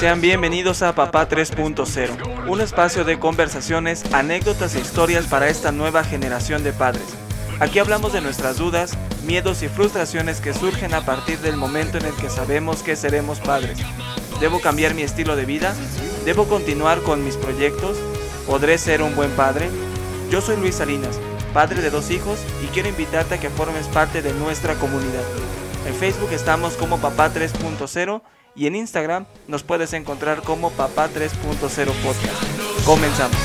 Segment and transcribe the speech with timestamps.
[0.00, 6.04] sean bienvenidos a Papá 3.0, un espacio de conversaciones, anécdotas e historias para esta nueva
[6.04, 7.04] generación de padres.
[7.60, 12.06] Aquí hablamos de nuestras dudas, miedos y frustraciones que surgen a partir del momento en
[12.06, 13.78] el que sabemos que seremos padres.
[14.40, 15.74] ¿Debo cambiar mi estilo de vida?
[16.24, 17.98] ¿Debo continuar con mis proyectos?
[18.46, 19.68] ¿Podré ser un buen padre?
[20.30, 21.20] Yo soy Luis Salinas,
[21.52, 25.24] padre de dos hijos y quiero invitarte a que formes parte de nuestra comunidad.
[25.86, 28.22] En Facebook estamos como Papá 3.0
[28.54, 32.84] y en Instagram nos puedes encontrar como Papá 3.0 Podcast.
[32.84, 33.36] Comenzamos.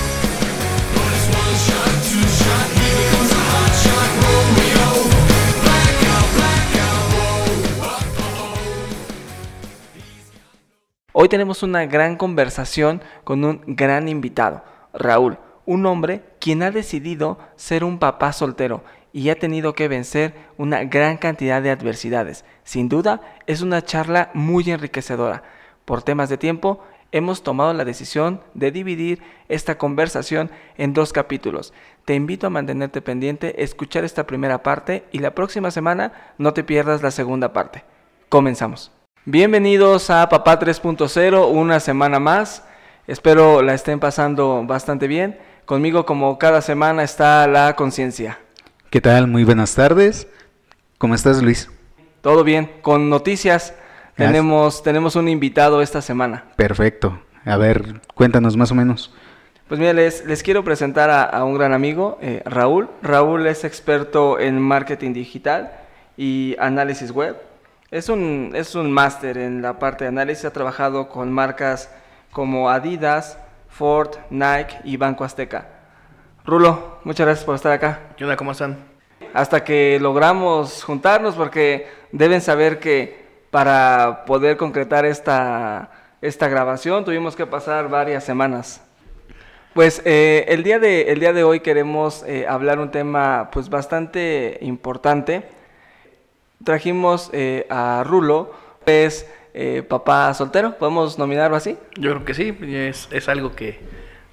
[11.17, 17.40] Hoy tenemos una gran conversación con un gran invitado, Raúl, un hombre quien ha decidido
[17.55, 22.43] ser un papá soltero y ha tenido que vencer una gran cantidad de adversidades.
[22.66, 25.44] Sin duda, es una charla muy enriquecedora.
[25.85, 31.74] Por temas de tiempo, hemos tomado la decisión de dividir esta conversación en dos capítulos.
[32.05, 36.63] Te invito a mantenerte pendiente, escuchar esta primera parte y la próxima semana no te
[36.63, 37.84] pierdas la segunda parte.
[38.30, 38.91] Comenzamos.
[39.26, 42.63] Bienvenidos a Papá 3.0, una semana más.
[43.05, 45.38] Espero la estén pasando bastante bien.
[45.66, 48.40] Conmigo como cada semana está la conciencia.
[48.90, 49.27] ¿Qué tal?
[49.27, 50.27] Muy buenas tardes.
[50.98, 51.70] ¿Cómo estás, Luis?
[52.26, 52.71] Todo bien.
[52.81, 53.76] Con noticias
[54.15, 56.45] tenemos, tenemos un invitado esta semana.
[56.55, 57.21] Perfecto.
[57.45, 59.13] A ver, cuéntanos más o menos.
[59.68, 62.90] Pues mira, les, les quiero presentar a, un gran amigo, eh, Raúl.
[63.03, 65.73] Raúl es experto en marketing digital
[66.18, 67.40] y análisis web.
[67.91, 70.46] Es un, es un máster en la parte de análisis.
[70.46, 71.91] Ha trabajado con marcas
[72.31, 73.38] como Adidas,
[73.69, 75.68] Ford, Nike y Banco Azteca.
[76.44, 78.00] Rulo, muchas gracias por estar acá.
[78.18, 78.36] ¿Qué onda?
[78.36, 78.94] ¿Cómo están?
[79.35, 85.91] Hasta que logramos juntarnos porque deben saber que para poder concretar esta,
[86.22, 88.81] esta grabación tuvimos que pasar varias semanas.
[89.74, 93.69] Pues eh, el, día de, el día de hoy queremos eh, hablar un tema pues
[93.69, 95.44] bastante importante.
[96.63, 98.53] Trajimos eh, a Rulo,
[98.85, 99.29] es
[99.90, 101.78] papá soltero, ¿podemos nominarlo así?
[101.97, 103.79] Yo creo que sí, es, es algo que,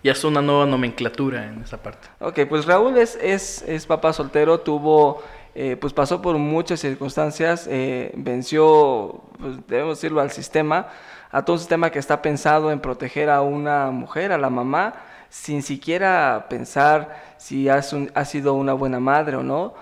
[0.03, 2.09] ya es una nueva nomenclatura en esa parte.
[2.21, 5.23] Ok, pues Raúl es, es, es papá soltero, tuvo,
[5.55, 10.89] eh, pues pasó por muchas circunstancias, eh, venció, pues debemos decirlo, al sistema,
[11.31, 14.95] a todo un sistema que está pensado en proteger a una mujer, a la mamá,
[15.29, 17.77] sin siquiera pensar si ha,
[18.15, 19.75] ha sido una buena madre o no.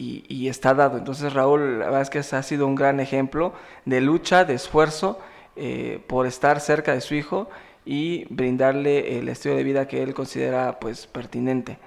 [0.00, 0.96] Y, y, está dado.
[0.96, 3.52] Entonces Raúl, la verdad es que ha sido un gran ejemplo
[3.84, 5.18] de lucha, de esfuerzo
[5.56, 7.48] eh, por estar cerca de su hijo
[7.88, 11.78] y brindarle el estilo de vida que él considera pues pertinente.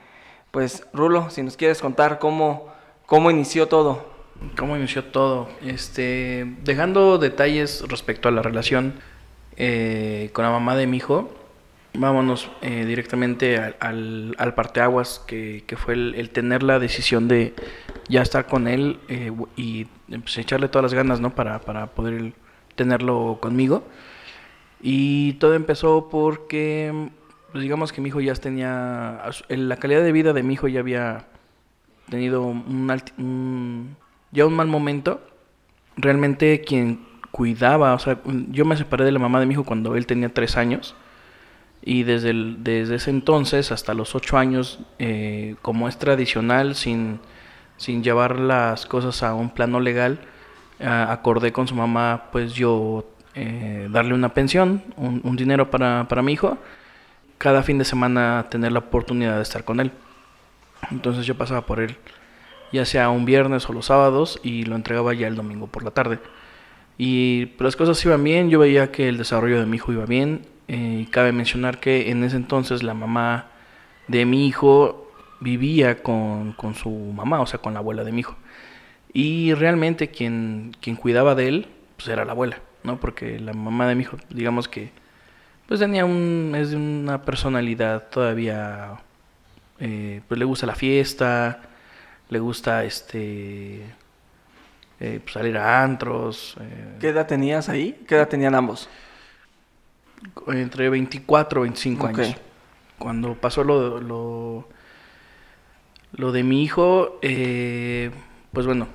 [0.50, 2.73] Pues Rulo, si nos quieres contar cómo,
[3.06, 4.09] cómo inició todo.
[4.57, 5.47] ¿Cómo inició todo?
[5.63, 8.95] Este, dejando detalles respecto a la relación
[9.57, 11.31] eh, con la mamá de mi hijo,
[11.94, 17.53] vámonos eh, directamente al, al, parteaguas, que, que fue el, tener la decisión de
[18.09, 21.35] ya estar con él eh, y pues, echarle todas las ganas, ¿no?
[21.35, 22.33] Para, para poder
[22.75, 23.83] tenerlo conmigo.
[24.81, 27.09] Y todo empezó porque,
[27.52, 30.80] pues digamos que mi hijo ya tenía, la calidad de vida de mi hijo ya
[30.80, 31.28] había
[32.09, 33.96] tenido un,
[34.31, 35.22] ya un mal momento.
[35.97, 38.19] Realmente quien cuidaba, o sea,
[38.50, 40.96] yo me separé de la mamá de mi hijo cuando él tenía tres años.
[41.84, 47.19] Y desde, desde ese entonces hasta los ocho años, eh, como es tradicional, sin,
[47.78, 50.19] sin llevar las cosas a un plano legal,
[50.80, 53.06] acordé con su mamá, pues yo
[53.36, 56.58] eh, darle una pensión, un, dinero para, para, mi hijo,
[57.38, 59.92] cada fin de semana tener la oportunidad de estar con él.
[60.92, 61.96] Entonces yo pasaba por él,
[62.72, 65.92] ya sea un viernes o los sábados, y lo entregaba ya el domingo por la
[65.92, 66.19] tarde.
[66.97, 70.45] Y las cosas iban bien, yo veía que el desarrollo de mi hijo iba bien.
[70.68, 73.48] Eh, y cabe mencionar que en ese entonces la mamá
[74.07, 75.12] de mi hijo
[75.42, 78.38] vivía con, con, su mamá, o sea, con la abuela de mi hijo.
[79.13, 81.68] Y realmente quien, quien cuidaba de él,
[81.98, 82.60] pues era la abuela.
[82.83, 83.00] ¿No?
[83.00, 84.92] Porque la mamá de mi hijo, digamos que,
[85.68, 89.00] pues tenía un, es de una personalidad todavía,
[89.80, 91.62] eh, pues le gusta la fiesta,
[92.30, 93.81] le gusta este,
[95.00, 96.56] eh, pues salir a antros.
[96.60, 96.98] Eh.
[97.00, 98.04] ¿Qué edad tenías ahí?
[98.07, 98.89] ¿Qué edad tenían ambos?
[100.48, 102.36] Entre 24 y 25 años.
[102.98, 104.68] Cuando pasó lo, lo,
[106.12, 108.88] lo de mi hijo, pues bueno,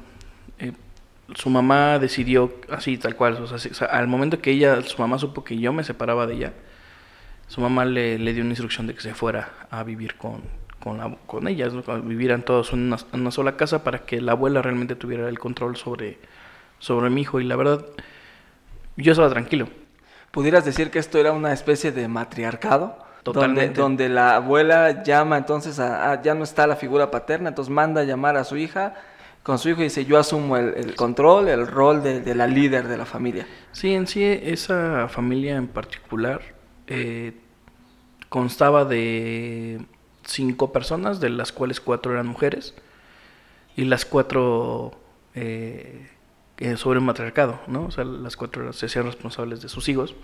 [1.35, 3.35] su mamá decidió así, tal cual.
[3.43, 6.53] O sea, al momento que ella, su mamá supo que yo me separaba de ella,
[7.49, 10.43] su mamá le, dio una instrucción de que se fuera a vivir con,
[10.81, 11.73] con, con ellas,
[12.05, 16.19] vivieran todos en una, sola casa para que la abuela realmente tuviera el control sobre,
[16.79, 17.85] sobre mi hijo y la verdad
[18.97, 19.69] yo estaba tranquilo.
[20.31, 22.99] ¿Pudieras decir que esto era una especie de matriarcado?
[23.23, 23.81] Totalmente.
[23.81, 27.73] Donde, donde la abuela llama entonces a, a- ya no está la figura paterna, entonces
[27.73, 28.95] manda a llamar a su hija
[29.47, 32.89] con su hijo y dice yo asumo el, control, el rol de, de la líder
[32.89, 33.47] de la familia.
[33.71, 36.43] Sí, en sí esa familia en particular
[36.89, 37.33] eh,
[38.29, 39.81] constaba de
[40.25, 42.75] cinco personas, de las cuales cuatro eran mujeres
[43.77, 44.99] y las cuatro
[45.37, 46.09] eh,
[46.57, 47.87] eh, sobre el matriarcado, ¿no?
[47.87, 50.17] O sea, las cuatro se hacían responsables de sus hijos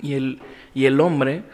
[0.00, 0.40] y el,
[0.74, 1.44] y el hombre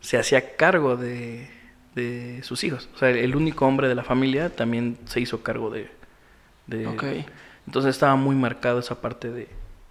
[0.00, 1.48] se hacía cargo de,
[1.94, 2.88] de sus hijos.
[2.92, 6.02] O sea, el único hombre de la familia también se hizo cargo de...
[6.66, 7.04] de Ok.
[7.66, 9.48] Entonces estaba muy marcado esa parte de,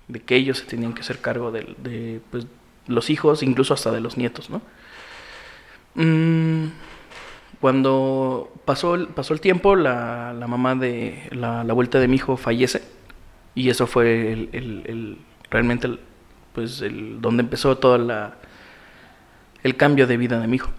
[0.07, 2.45] de que ellos se tenían que hacer cargo de, de, pues,
[2.87, 4.61] los hijos, incluso hasta de los nietos, ¿no?
[5.95, 6.67] Mm,
[7.61, 12.15] cuando pasó el, pasó el tiempo, la, la mamá de la, la vuelta de mi
[12.17, 12.81] hijo fallece
[13.55, 15.17] y eso fue el, el- el-
[15.49, 15.89] realmente
[16.53, 18.35] pues el donde empezó todo la,
[19.63, 20.71] el cambio de vida de mi hijo.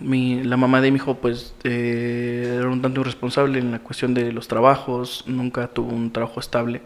[0.00, 4.12] Mi, la mamá de mi hijo pues eh, era un tanto irresponsable en la cuestión
[4.14, 6.82] de los trabajos, nunca tuvo un trabajo estable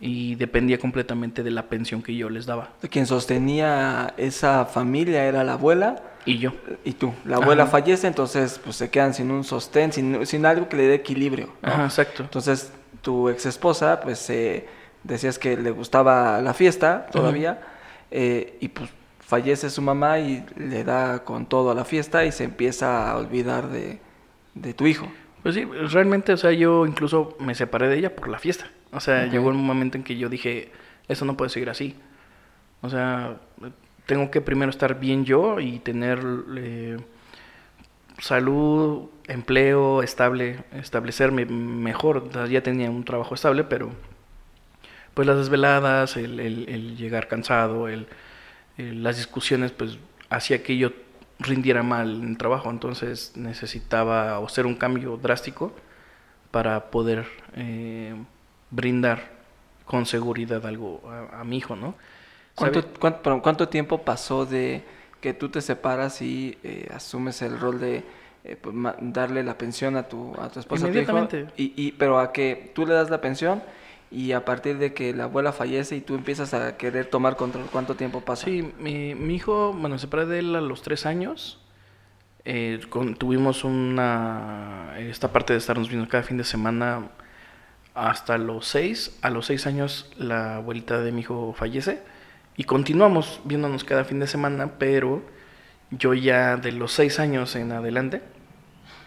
[0.00, 2.70] y dependía completamente de la pensión que yo les daba.
[2.90, 6.52] Quien sostenía esa familia era la abuela Y yo.
[6.84, 7.12] y tú.
[7.24, 7.72] La abuela Ajá.
[7.72, 11.48] fallece, entonces pues se quedan sin un sostén, sin, sin algo que le dé equilibrio.
[11.62, 11.68] ¿no?
[11.68, 12.22] Ajá, exacto.
[12.22, 14.68] Entonces tu ex esposa, pues eh,
[15.02, 17.60] decías que le gustaba la fiesta todavía,
[18.10, 18.90] eh, y pues
[19.28, 23.16] fallece su mamá y le da con todo a la fiesta y se empieza a
[23.18, 24.00] olvidar de,
[24.54, 25.06] de tu hijo.
[25.42, 28.70] Pues sí, realmente, o sea, yo incluso me separé de ella por la fiesta.
[28.92, 30.72] O sea, llegó un momento en que yo dije,
[31.08, 31.94] eso no puede seguir así.
[32.80, 33.36] O sea,
[34.06, 36.18] tengo que primero estar bien yo y tener
[36.56, 36.96] eh,
[38.18, 42.16] salud, empleo estable, establecerme mejor.
[42.28, 43.90] O sea, ya tenía un trabajo estable, pero
[45.14, 48.06] pues las desveladas, el, el- el llegar cansado, el,
[48.78, 49.98] el- las discusiones, pues
[50.30, 50.92] hacía que yo
[51.38, 52.70] rindiera mal en el trabajo.
[52.70, 55.72] Entonces necesitaba hacer un cambio drástico
[56.50, 58.14] para poder eh,
[58.70, 59.30] brindar
[59.84, 61.94] con seguridad algo a, a mi hijo, ¿no?
[62.54, 64.82] ¿Cuánto, cuánto, tiempo pasó de
[65.20, 68.02] que tú te separas y eh, asumes el rol de
[68.44, 70.86] eh, pues, darle la pensión a tu, a tu esposa?
[70.86, 71.12] a tu hijo?
[71.12, 71.46] Inmediatamente.
[71.56, 73.62] y, y, pero a que tú le das la pensión
[74.10, 77.66] y a partir de que la abuela fallece y tú empiezas a querer tomar control,
[77.70, 78.46] ¿cuánto tiempo pasa?
[78.46, 81.60] Sí, mi, mi hijo, bueno, me separé de él a los tres años.
[82.44, 82.80] Eh,
[83.18, 84.94] tuvimos una.
[84.98, 87.10] Esta parte de estarnos viendo cada fin de semana
[87.94, 89.18] hasta los seis.
[89.20, 92.00] A los seis años, la abuelita de mi hijo fallece.
[92.56, 95.22] Y continuamos viéndonos cada fin de semana, pero
[95.90, 98.22] yo ya de los seis años en adelante,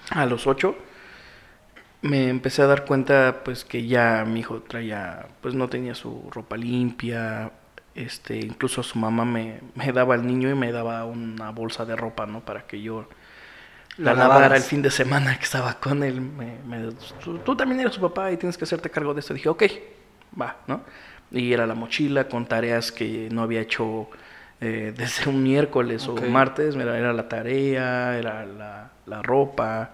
[0.09, 0.75] a los ocho,
[2.01, 6.29] me empecé a dar cuenta pues que ya mi hijo traía pues no tenía su
[6.31, 7.51] ropa limpia
[7.95, 11.95] este incluso su mamá me, me daba al niño y me daba una bolsa de
[11.95, 13.07] ropa no para que yo
[13.97, 16.21] la La lavara el fin de semana que estaba con él.
[16.21, 16.91] Me, me-
[17.23, 19.63] tú, tú también eres su papá y tienes que hacerte cargo de esto dije ok
[20.39, 20.81] va no
[21.31, 24.09] y era la mochila con tareas que no había hecho
[24.59, 26.75] eh, desde un miércoles o martes.
[26.75, 29.91] Era, era la tarea era la, la ropa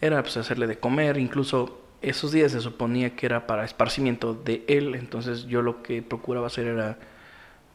[0.00, 4.64] era pues hacerle de comer, incluso esos días se suponía que era para esparcimiento de
[4.68, 6.98] él, entonces yo lo que procuraba hacer era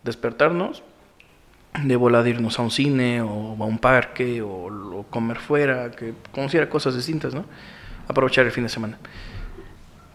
[0.04, 0.84] despertarnos,
[1.84, 6.14] de volada irnos a un cine o a un parque o, o comer fuera, que
[6.32, 7.46] conociera cosas distintas, ¿no?
[8.08, 8.98] Aprovechar el fin de semana.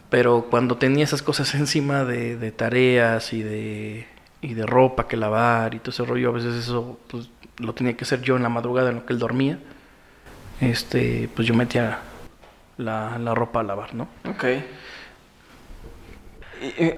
[0.09, 4.07] Pero cuando tenía esas cosas encima de, de tareas y de,
[4.41, 7.97] y de ropa que lavar y todo ese rollo, a veces eso pues, lo tenía
[7.97, 9.59] que hacer yo en la madrugada en lo que él dormía
[10.61, 12.01] este, pues yo metía
[12.77, 14.09] la, la ropa a lavar, ¿no?
[14.29, 14.45] Ok.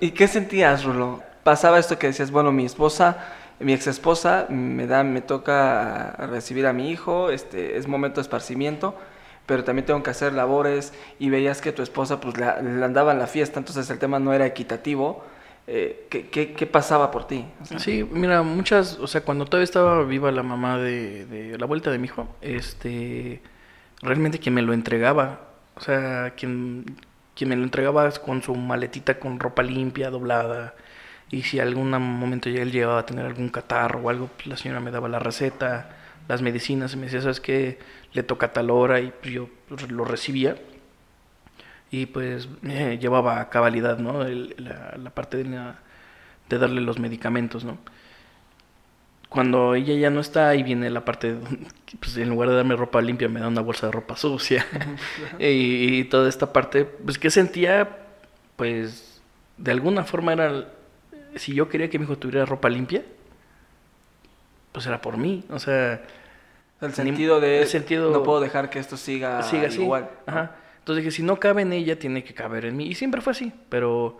[0.00, 1.22] ¿Y, qué sentías, Rulo?
[1.42, 3.18] Pasaba esto que decías, bueno, mi esposa,
[3.58, 8.22] mi ex esposa, me da, me toca recibir a mi hijo, este, es momento de
[8.22, 8.94] esparcimiento,
[9.46, 12.44] pero también tengo que hacer labores y veías que tu esposa pues le
[12.84, 15.24] andaba en la fiesta, entonces el tema no era equitativo.
[15.72, 17.44] Eh, ¿qué, pasaba por ti?
[17.78, 21.92] Sí, mira, muchas, o sea, cuando todavía estaba viva la mamá de, de la vuelta
[21.92, 23.40] de mi hijo, este,
[24.02, 25.42] realmente quien me lo entregaba,
[25.76, 26.96] o sea, quien,
[27.36, 30.74] quien me lo entregaba con su maletita con ropa limpia, doblada,
[31.30, 34.56] y si algún momento ya él llegaba a tener algún catarro o algo, pues la
[34.56, 35.96] señora me daba la receta,
[36.26, 37.78] las medicinas, y me decía, ¿sabes qué?
[38.12, 39.48] Le toca tal hora, y yo
[39.88, 40.56] lo recibía.
[41.90, 44.22] Y pues eh, llevaba a cabalidad, ¿no?
[44.22, 45.78] El- la, la parte de, la-
[46.48, 47.78] de darle los medicamentos, ¿no?
[49.28, 51.40] Cuando ella ya no está, ahí viene la parte, de,
[52.00, 54.66] pues en lugar de darme ropa limpia, me da una bolsa de ropa sucia.
[55.38, 57.88] y, y toda esta parte, pues que sentía,
[58.56, 59.20] pues
[59.56, 60.68] de alguna forma era,
[61.36, 63.02] si yo quería que mi hijo tuviera ropa limpia,
[64.72, 66.02] pues era por mí, o sea...
[66.80, 70.08] El sentido de el sentido- no puedo dejar que esto siga, siga igual.
[70.26, 70.56] Ajá.
[70.90, 72.86] Entonces dije, si no cabe en ella, tiene que caber en mí.
[72.88, 74.18] Y siempre fue así, pero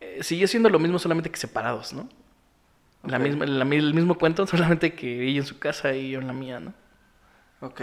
[0.00, 2.08] eh, sigue siendo lo mismo, solamente que separados, ¿no?
[3.06, 3.20] La Ok.
[3.20, 6.32] misma, la el mismo cuento, solamente que ella en su casa y yo en la
[6.34, 6.74] mía, ¿no?
[7.60, 7.80] Ok.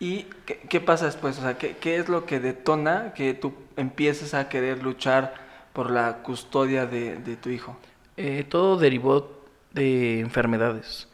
[0.00, 1.38] ¿Y qué, qué pasa después?
[1.38, 5.34] O sea, ¿qué, qué es lo que detona que tú empieces a querer luchar
[5.72, 7.76] por la custodia de, de tu hijo?
[8.16, 11.08] Eh, todo derivó de enfermedades.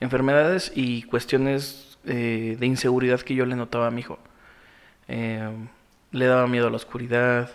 [0.00, 4.18] Enfermedades y cuestiones eh, de inseguridad que yo le notaba a mi hijo.
[5.08, 5.50] Eh,
[6.12, 7.50] le daba miedo a la oscuridad,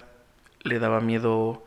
[0.64, 1.66] le daba miedo...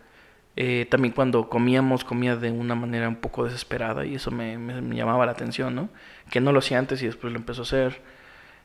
[0.57, 4.97] eh, también cuando comíamos, comía de una manera un poco desesperada y eso me, me-
[4.97, 5.88] llamaba la atención, ¿no?
[6.31, 8.02] Que no lo hacía antes y después lo empezó a hacer.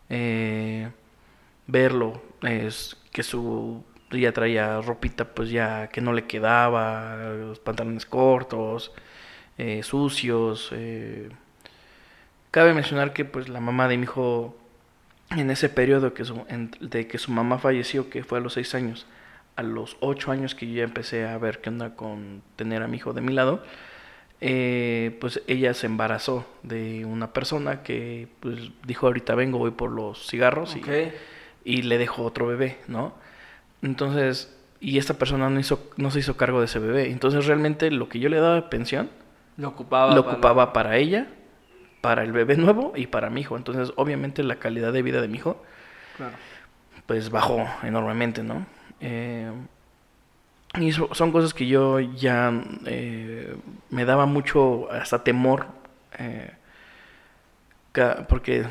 [0.09, 0.89] Eh,
[1.67, 8.05] verlo, es que su ya traía ropita pues ya que no le quedaba, los pantalones
[8.05, 8.91] cortos,
[9.57, 10.71] eh, sucios.
[12.51, 14.55] Cabe mencionar que pues la mamá de mi hijo
[15.37, 18.53] en ese periodo que su, en- de que su mamá falleció, que fue a los
[18.53, 19.05] seis años,
[19.55, 22.87] a los ocho años que yo ya empecé a ver qué onda con tener a
[22.87, 23.63] mi hijo de mi lado,
[24.39, 29.91] eh, pues ella se embarazó de una persona que pues dijo ahorita vengo, voy por
[29.91, 30.75] los cigarros
[31.63, 33.13] y- le dejó otro bebé, ¿no?
[33.83, 37.11] Entonces, y esta persona no, hizo, no se hizo cargo de ese bebé.
[37.11, 39.09] Entonces, realmente lo que yo le daba de pensión,
[39.57, 40.15] Lo ocupaba.
[40.15, 41.27] lo para- ocupaba para ella,
[42.01, 43.55] para el bebé nuevo y para mi hijo.
[43.57, 45.63] Entonces, obviamente, la calidad de vida de mi hijo,
[46.17, 46.33] Claro.
[47.05, 48.65] pues bajó enormemente, ¿no?
[48.99, 49.51] Eh,
[50.79, 52.51] y so- son cosas que yo ya
[52.85, 53.55] eh,
[53.89, 55.67] me daba mucho, hasta temor,
[56.17, 56.51] eh,
[58.29, 58.65] porque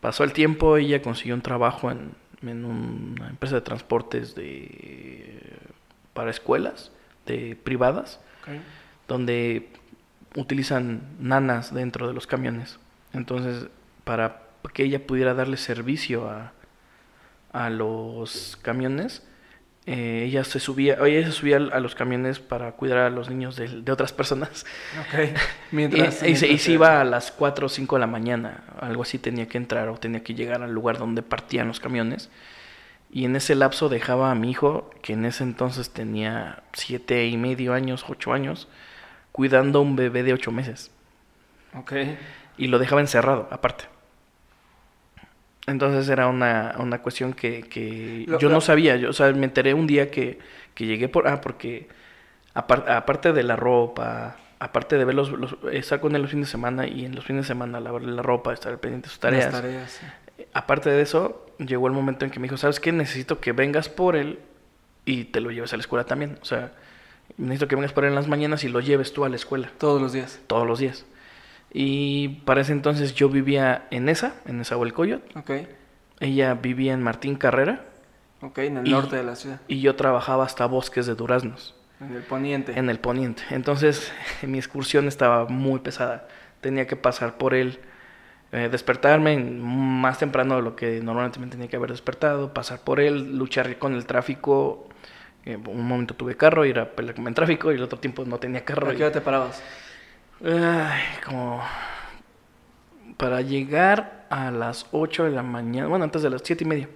[0.00, 5.40] pasó el tiempo, ella consiguió un trabajo en, en una empresa de transportes de,
[6.14, 6.92] para escuelas
[7.26, 8.20] de privadas,
[9.08, 9.68] donde
[10.36, 12.78] utilizan nanas dentro de los camiones.
[13.12, 13.68] Entonces,
[14.04, 16.52] para que ella pudiera darle servicio a,
[17.52, 19.22] a los camiones,
[19.86, 23.56] eh, ella se subía, ella se subía a los camiones para cuidar a los niños
[23.56, 24.66] de, de otras personas.
[25.00, 25.30] Ok.
[25.72, 28.06] Y, Mientras, y se, y mientras se iba a las 4 o 5 de la
[28.06, 31.80] mañana, algo así tenía que entrar o tenía que llegar al lugar donde partían los
[31.80, 32.28] camiones.
[33.12, 37.36] Y en ese lapso dejaba a mi hijo, que en ese entonces tenía siete y
[37.36, 38.68] medio años, ocho años,
[39.32, 40.90] cuidando a un bebé de ocho meses.
[41.74, 41.92] Ok.
[42.58, 43.84] Y lo dejaba encerrado, aparte.
[45.66, 48.96] Entonces era una, una cuestión que, que Lo- yo lo- no sabía.
[48.96, 50.38] Yo, o sea, me enteré un día que,
[50.74, 51.28] que llegué por...
[51.28, 51.88] Ah, porque
[52.54, 56.48] apar- aparte de la ropa, aparte de ver los, los- estar con él los fines
[56.48, 59.20] de semana y en los fines de semana lavarle la ropa, estar pendiente de sus
[59.20, 59.52] tareas.
[59.52, 59.90] Las tareas.
[59.92, 60.06] sí.
[60.54, 62.90] Aparte de eso, llegó el momento en que me dijo, ¿sabes qué?
[62.92, 64.40] Necesito que vengas por él
[65.04, 66.38] y te lo lleves a la escuela también.
[66.40, 66.72] O sea,
[67.36, 69.70] necesito que vengas por él en las mañanas y lo lleves tú a la escuela
[69.78, 70.40] Todos los días.
[70.46, 71.04] todos los días.
[71.72, 75.22] Y para ese entonces yo vivía en esa, en esa Coyot.
[75.36, 75.50] Ok.
[76.18, 77.84] Ella vivía en Martín Carrera
[78.42, 79.60] Ok, en el Y- norte de la ciudad.
[79.68, 82.78] y yo trabajaba hasta Bosques de Duraznos, En el poniente.
[82.78, 83.42] en el poniente.
[83.50, 86.26] Entonces mi excursión estaba muy pesada.
[86.60, 87.78] Tenía que pasar por él,
[88.52, 92.98] eh, despertarme más temprano de lo que normalmente me tenía que haber despertado, pasar por
[93.00, 94.88] él, luchar con el tráfico.
[95.44, 98.38] Eh, un momento tuve carro, ir a pelear el tráfico y el otro tiempo no
[98.38, 98.88] tenía carro.
[98.88, 99.62] ¿A y- qué hora te parabas?
[100.44, 101.62] Ay, como
[103.16, 106.88] para llegar a las 8 de la mañana, bueno, antes de las 7 y media,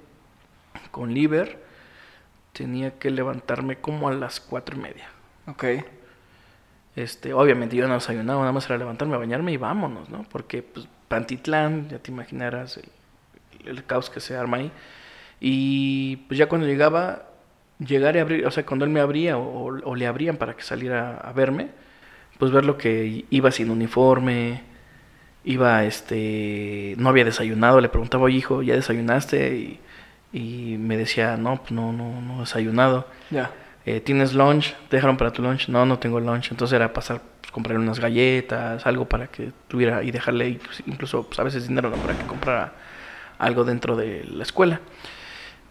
[0.90, 1.62] con Liber,
[2.52, 5.08] tenía que levantarme como a las 4 y media.
[5.46, 5.64] Ok.
[6.96, 10.24] Este, obviamente yo no desayunaba, nada más era levantarme, bañarme y vámonos, ¿no?
[10.30, 12.88] Porque, pues, Pantitlán, ya te imaginarás el,
[13.66, 14.70] el caos que se arma ahí.
[15.40, 17.26] Y pues ya cuando llegaba,
[17.78, 20.62] llegar y abrir, o sea, cuando él me abría o, o le abrían para que
[20.62, 21.68] saliera a verme,
[22.38, 24.62] pues ver lo que iba sin uniforme,
[25.44, 29.56] iba, este, no había desayunado, le preguntaba, oye hijo, ¿ya desayunaste?
[29.56, 29.80] Y,
[30.32, 33.06] y me decía, no, pues no, no, no he desayunado.
[33.30, 33.50] Ya.
[33.86, 34.74] Eh, ¿Tienes lunch?
[34.88, 35.68] ¿Te dejaron para tu lunch?
[35.68, 36.50] No, no tengo lunch.
[36.50, 41.26] Entonces era pasar, pues, comprarle unas galletas, algo para que tuviera y dejarle incluso, incluso,
[41.26, 41.96] pues, a veces dinero ¿no?
[41.96, 42.72] para que comprara
[43.38, 44.80] algo dentro de la escuela.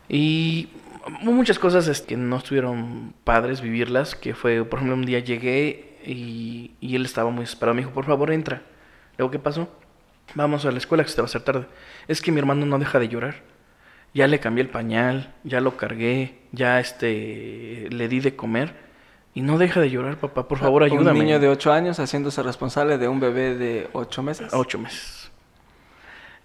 [0.07, 0.69] Y
[1.07, 5.97] muchas cosas es que no estuvieron padres vivirlas, que fue, por ejemplo, un día llegué
[6.05, 7.75] y, y él estaba muy desesperado.
[7.75, 8.61] Me dijo, por favor, entra.
[9.17, 9.69] Luego, ¿qué pasó?
[10.35, 11.67] Vamos a la escuela que se te va a hacer tarde.
[12.07, 13.35] Es que mi hermano no deja de llorar.
[14.13, 18.75] Ya le cambié el pañal, ya lo cargué, ya este le di de comer
[19.33, 20.47] y no deja de llorar, papá.
[20.47, 21.19] Por favor, ayúdame.
[21.19, 24.53] Un niño de 8 años haciéndose responsable de un bebé de 8 meses.
[24.53, 25.22] A ocho meses.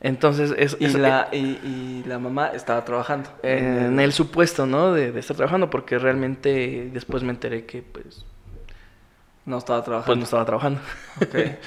[0.00, 3.30] Entonces, es, Y es- la, y, y la mamá estaba trabajando.
[3.42, 4.92] eh, en el supuesto, ¿no?
[4.92, 8.24] De, de estar trabajando, porque realmente después me enteré que, pues,
[9.44, 10.06] No estaba trabajando.
[10.06, 10.80] pues no estaba trabajando.
[11.22, 11.34] Ok.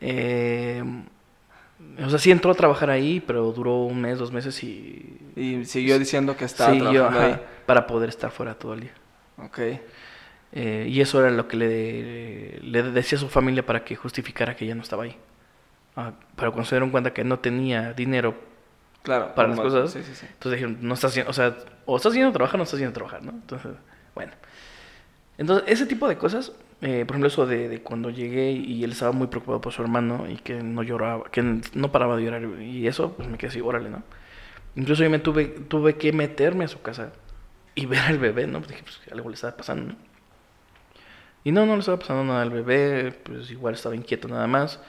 [0.00, 0.80] Eh,
[2.04, 5.18] o sea, sí entró a trabajar ahí, pero duró un mes, dos meses y...
[5.36, 7.40] Y siguió diciendo que estaba Sí, yo, trabajando ajá, ahí.
[7.66, 8.92] para poder estar fuera todo el día.
[9.38, 9.58] Ok.
[10.52, 14.56] Eh, y eso era lo que le, le decía a su familia para que justificara
[14.56, 15.16] que ya no estaba ahí.
[15.98, 18.36] Ah, pero cuando se dieron cuenta que no tenía dinero,
[19.02, 19.34] Claro.
[19.34, 19.90] Para las cosas.
[19.90, 20.26] Sí, sí, sí.
[20.26, 22.92] entonces dijeron, no estás haciendo, o sea, o estás haciendo trabajar o no estás haciendo
[22.92, 23.30] trabajar, ¿no?
[23.30, 23.72] Entonces,
[24.14, 24.32] bueno.
[25.38, 26.52] Entonces, ese tipo de cosas,
[26.82, 29.80] eh, por ejemplo, eso de, de cuando llegué y él estaba muy preocupado por su
[29.80, 33.48] hermano y que no lloraba, que no paraba de llorar y eso, pues me quedé
[33.48, 34.02] así, órale, ¿no?
[34.76, 37.12] Incluso yo me tuve, tuve que meterme a su casa
[37.74, 38.58] y ver al bebé, ¿no?
[38.58, 39.96] Pues dije, pues algo le estaba pasando, ¿no?
[41.44, 44.80] Y no, no le estaba pasando nada al bebé, pues igual estaba inquieto nada más.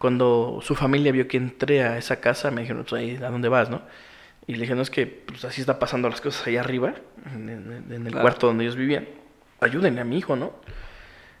[0.00, 3.68] Cuando su familia vio que entré a esa casa, me dijeron, pues ¿a dónde vas,
[3.68, 3.82] no?
[4.46, 6.94] Y le dije, no, es que pues, así está pasando las cosas allá arriba,
[7.34, 8.22] en, en- en el Claro.
[8.22, 9.06] cuarto donde ellos vivían.
[9.60, 10.54] Ayúdenle a mi hijo, ¿no?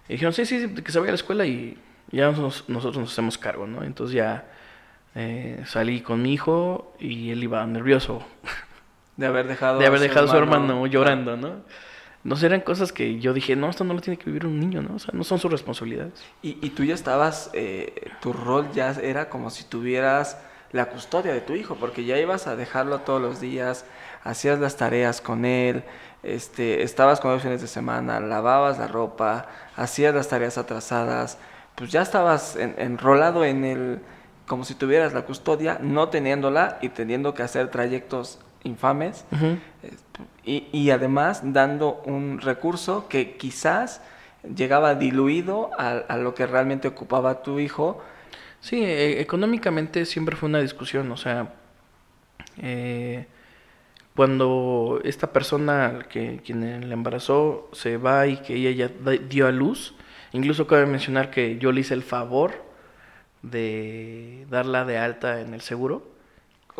[0.08, 1.78] Y dijeron, sí, sí, que se vaya a la escuela y
[2.12, 3.82] ya nos- nosotros nos hacemos cargo, ¿no?
[3.82, 4.44] Entonces ya
[5.14, 8.22] eh, salí con mi hijo y él iba nervioso
[9.16, 9.78] De haber dejado.
[9.78, 11.62] de haber su dejado a su hermano llorando, ¿no?
[12.22, 14.60] No sé, eran cosas que yo dije, no, esto no lo tiene que vivir un
[14.60, 14.96] niño, ¿no?
[14.96, 16.12] O sea, no son sus responsabilidades.
[16.42, 20.36] Y, y tú ya estabas, eh, tu rol ya era como si tuvieras
[20.72, 23.86] la custodia de tu hijo, porque ya ibas a dejarlo todos los días,
[24.22, 25.82] hacías las tareas con él,
[26.22, 31.38] este, estabas con los fines de semana, lavabas la ropa, hacías las tareas atrasadas,
[31.74, 33.98] pues ya estabas en- enrolado en el,
[34.46, 39.24] como si tuvieras la custodia, no teniéndola y teniendo que hacer trayectos infames.
[40.44, 44.02] Y, y además dando un recurso que quizás
[44.42, 48.02] llegaba diluido a, a lo que realmente ocupaba tu hijo.
[48.60, 51.54] Sí, eh, económicamente siempre fue una discusión, o sea,
[52.58, 53.26] eh,
[54.14, 59.52] cuando esta persona que quien la embarazó se va y que ella ya dio a
[59.52, 59.94] luz,
[60.32, 62.52] incluso cabe mencionar que yo le hice el favor
[63.42, 66.02] de darla de alta en el seguro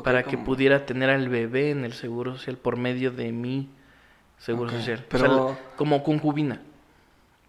[0.02, 3.68] Para que pudiera tener al bebé en el seguro social por medio de mi
[4.38, 6.60] seguro social, pero- O sea, la- como concubina.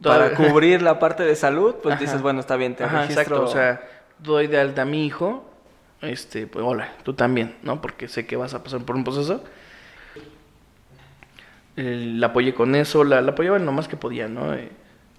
[0.02, 2.04] Para cubrir la parte de salud, pues Ajá.
[2.04, 3.22] dices, bueno, está bien, te Ajá, registro.
[3.22, 3.82] exacto, o sea,
[4.20, 5.48] doy de alta a mi hijo,
[6.02, 7.80] este, pues hola, tú también, ¿no?
[7.82, 9.44] Porque sé que vas a pasar por un proceso.
[11.78, 14.54] Eh, la apoyé con eso, la, la apoyaba lo más que podía, ¿no?
[14.54, 14.70] Eh,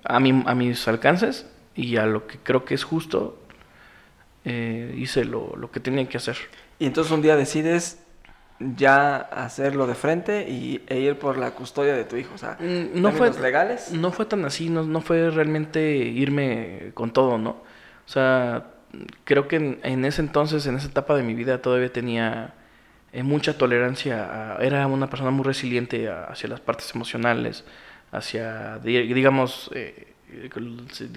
[0.05, 3.39] a, mi, a mis alcances y a lo que creo que es justo,
[4.45, 6.37] eh, hice lo, lo que tenía que hacer.
[6.83, 8.03] Y entonces un día decides
[8.77, 12.35] ya hacerlo de frente y, e ir por la custodia de tu hijo.
[12.35, 13.93] O sea, Mm, no fue legales.
[13.93, 17.51] no fue tan así no, no fue realmente irme con todo no
[18.05, 18.67] o sea
[19.25, 22.55] creo que en, en ese entonces en esa etapa de mi vida todavía tenía
[23.13, 27.65] eh, mucha tolerancia a- era una persona muy resiliente a- hacia las partes emocionales
[28.13, 30.12] hacia di- digamos eh,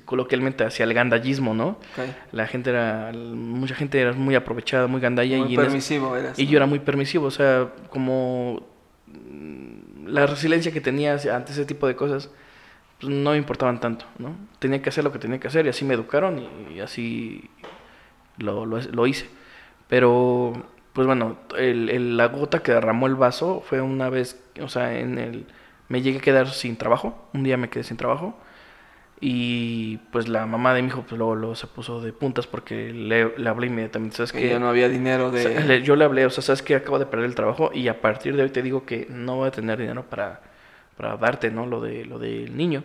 [0.06, 1.78] coloquialmente hacia el gandallismo no
[2.32, 6.38] la gente era mucha gente era muy aprovechada muy gandalla Muy y permisivo eras.
[6.40, 6.52] y ¿no?
[6.52, 8.66] yo era muy permisivo, o sea, como
[9.08, 12.30] mm, la resiliencia que tenía ante ese tipo de cosas,
[13.00, 14.36] pues no me importaban tanto, ¿no?
[14.60, 17.50] Tenía que hacer lo que tenía que hacer y así me educaron y, y así
[18.38, 19.28] lo, lo, lo hice.
[19.88, 20.54] Pero,
[20.94, 24.98] pues bueno, el, el- la gota que derramó el vaso fue una vez, o sea,
[24.98, 25.46] en el...
[25.88, 28.36] Me llegué a quedar sin trabajo, un día me quedé sin trabajo
[29.22, 32.92] y pues la mamá de mi hijo pues luego, luego se puso de puntas porque
[32.94, 35.40] le, le hablé inmediatamente, ¿sabes que ya no había dinero de.
[35.48, 37.72] O sea, le- yo le hablé, o sea, sabes que acabo de perder el trabajo
[37.74, 40.42] y a partir de hoy te digo que no voy a tener dinero para,
[40.98, 41.66] para darte, ¿no?
[41.66, 42.84] Lo de lo del niño.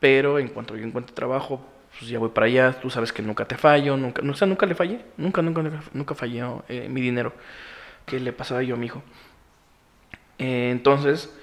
[0.00, 1.60] Pero en cuanto yo encuentre trabajo,
[1.98, 2.72] pues ya voy para allá.
[2.80, 6.14] Tú sabes que nunca te fallo, nunca, o sea, nunca le fallé, nunca, nunca, nunca,
[6.14, 7.32] falló eh, mi dinero
[8.06, 9.02] que le pasaba yo a mi hijo.
[10.38, 11.34] Eh, entonces,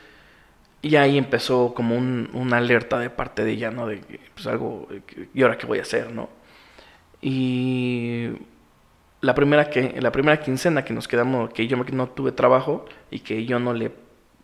[0.81, 3.87] y ahí empezó como un, una alerta de parte de ella, ¿no?
[3.87, 4.01] De
[4.33, 4.87] pues algo,
[5.33, 6.29] ¿y ahora qué voy a hacer, no?
[7.21, 8.29] Y
[9.21, 13.19] la primera que la primera quincena que nos quedamos que yo no tuve trabajo y
[13.19, 13.91] que yo no le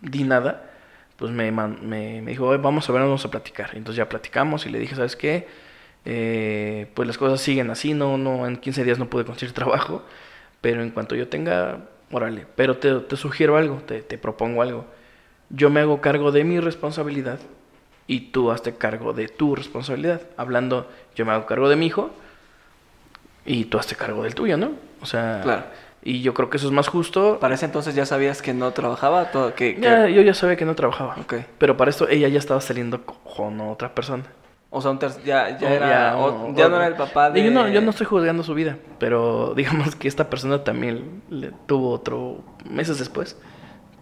[0.02, 0.70] di nada
[1.17, 4.65] pues me, me, me dijo "Oye, vamos a ver vamos a platicar entonces ya platicamos
[4.65, 5.48] y le dije sabes qué
[6.06, 10.04] Eh, pues las cosas siguen así no no en 15 días no pude conseguir trabajo
[10.62, 11.80] pero en cuanto yo tenga
[12.12, 14.86] órale pero te, te sugiero algo te, te propongo algo
[15.54, 17.40] yo me hago cargo de mi responsabilidad
[18.08, 22.10] y tú hazte cargo de tu responsabilidad hablando yo me hago cargo de mi hijo
[23.46, 24.72] y tú hazte cargo del tuyo, ¿no?
[25.02, 25.64] O sea, Claro.
[26.04, 27.40] y yo creo que eso es más justo.
[27.40, 30.56] Para ese entonces ya sabías que no trabajaba, todo, que, que- Ya, yo ya sabía
[30.56, 31.16] que no trabajaba.
[31.20, 31.36] Ok.
[31.58, 34.24] Pero para esto ella ya estaba saliendo co- con otra persona.
[34.70, 37.44] O sea, un ter- ya, ya, O era, ya, o- no era el papá de...
[37.44, 41.52] Yo no, yo no estoy juzgando su vida, pero digamos que esta persona también le
[41.66, 43.36] tuvo otro, meses después,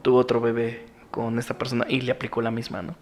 [0.04, 2.96] tuvo otro bebé con esta persona y le aplicó la misma, ¿no?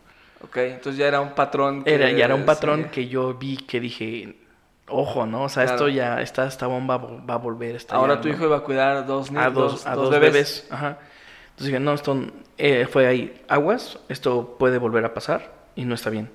[0.44, 1.84] Ok, entonces ya era un patrón.
[1.84, 2.90] que- Era, ya era un patrón sí.
[2.92, 4.36] que yo vi que dije,
[4.88, 5.44] ojo, ¿no?
[5.44, 5.76] O sea, Claro.
[5.76, 8.34] esto ya, esta, esta bomba va a volver Ahora tu ¿no?
[8.36, 10.68] hijo iba a cuidar dos, ni- a dos, a dos bebés.
[10.70, 11.00] Ajá.
[11.50, 12.18] Entonces dije, no, esto
[12.58, 13.42] eh, fue ahí.
[13.48, 16.30] Aguas, esto puede volver a pasar y no está bien.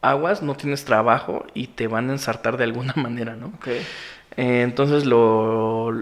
[0.00, 3.46] Aguas, no tienes trabajo y te van a ensartar de alguna manera, ¿no?
[3.48, 3.68] Ok,
[4.36, 5.92] Eh, entonces lo,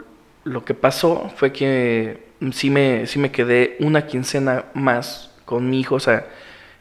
[0.44, 5.80] lo que pasó fue que sí me, sí me quedé una quincena más con mi
[5.80, 5.96] hijo.
[5.96, 6.26] O sea,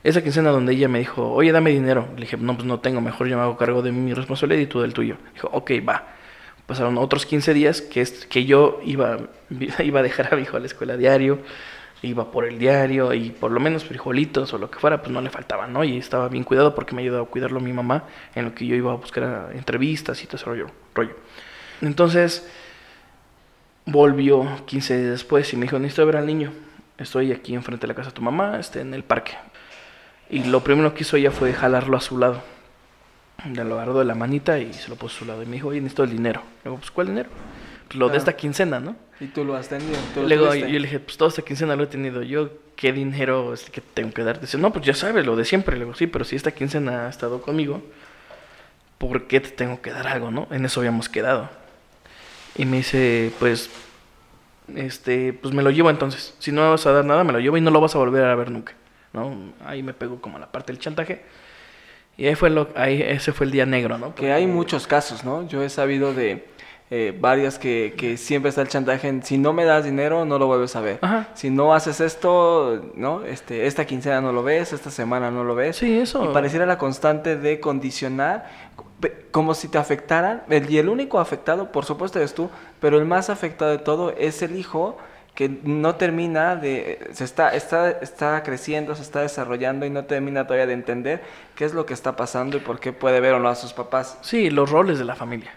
[0.04, 2.08] esa quincena donde ella me dijo, oye, dame dinero.
[2.16, 4.66] Le dije, no, pues no tengo, mejor yo me hago cargo de mi responsabilidad y
[4.66, 5.18] tú del tuyo.
[5.34, 6.16] Dijo, ok, va.
[6.66, 9.18] Pasaron otros 15 días que, es, que yo iba,
[9.80, 11.40] iba a dejar a mi hijo a la escuela diario,
[12.02, 15.22] iba por el diario y por lo menos frijolitos o lo que fuera, pues no
[15.22, 15.84] le faltaban, ¿no?
[15.84, 18.76] Y estaba bien cuidado porque me ayudaba a cuidarlo mi mamá en lo que yo
[18.76, 20.68] iba a buscar entrevistas y todo ese rollo.
[20.96, 21.16] rollo.
[21.82, 22.48] Entonces,
[23.86, 26.52] volvió 15 días después y me dijo, necesito ver al niño.
[26.98, 29.34] Estoy aquí enfrente de la casa de tu mamá, este, en el parque.
[30.30, 32.42] Y lo primero que hizo ella fue jalarlo a su lado.
[33.52, 35.44] Le lo agarró de la manita y se lo puso a su lado.
[35.44, 36.42] Y me dijo, oye, necesito el dinero.
[36.64, 37.30] Le digo, pues, ¿cuál dinero?
[37.88, 38.96] Pues lo de esta quincena, ¿no?
[39.22, 39.98] y tú lo has tenido.
[40.14, 40.72] tú lo Luego yo tuviste.
[40.72, 44.12] le dije, pues toda esta quincena lo he tenido yo, ¿qué dinero es que tengo
[44.12, 44.42] que dar?
[44.42, 45.78] Dice, no, pues ya sabes, lo de siempre.
[45.78, 47.84] Le digo, sí, pero si esta quincena ha estado conmigo,
[48.98, 50.48] ¿por qué te tengo que dar algo, no?
[50.50, 51.50] En eso habíamos quedado.
[52.56, 53.70] Y me dice, pues,
[54.76, 56.36] este, pues me lo llevo entonces.
[56.40, 58.26] Si no vas a dar nada, me lo llevo y no lo vas a volver
[58.26, 58.74] a ver nunca,
[59.14, 59.54] ¿no?
[59.66, 61.24] Ahí me pegó como la parte del chantaje.
[62.18, 64.14] Y ahí fue lo, ahí, ese fue el día negro, ¿no?
[64.16, 65.48] Que hay muchos casos, ¿no?
[65.48, 66.46] Yo he sabido de
[66.94, 70.38] eh, varias que, que siempre está el chantaje en si no me das dinero, no
[70.38, 71.00] lo vuelves a ver.
[71.02, 71.30] Ajá.
[71.34, 73.24] Si no haces esto, ¿no?
[73.24, 75.78] Este, esta quincena no lo ves, esta semana no lo ves.
[75.78, 76.26] Sí, eso.
[76.26, 78.46] Y pareciera la constante de condicionar,
[79.32, 80.44] como si te afectaran.
[80.50, 82.50] El- y el único afectado, por supuesto, eres tú,
[82.82, 84.98] pero el más afectado de todo es el hijo
[85.34, 90.44] que no termina de, se está, está, está creciendo, se está desarrollando y no termina
[90.46, 91.22] todavía de entender
[91.56, 93.72] qué es lo que está pasando y por qué puede ver o no a sus
[93.72, 94.18] papás.
[94.24, 95.52] Sí, los roles de la familia.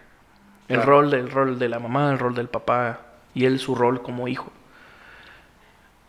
[0.69, 0.91] El Claro.
[0.91, 3.01] rol del rol de la mamá, el rol del papá
[3.35, 4.51] y él su rol como hijo.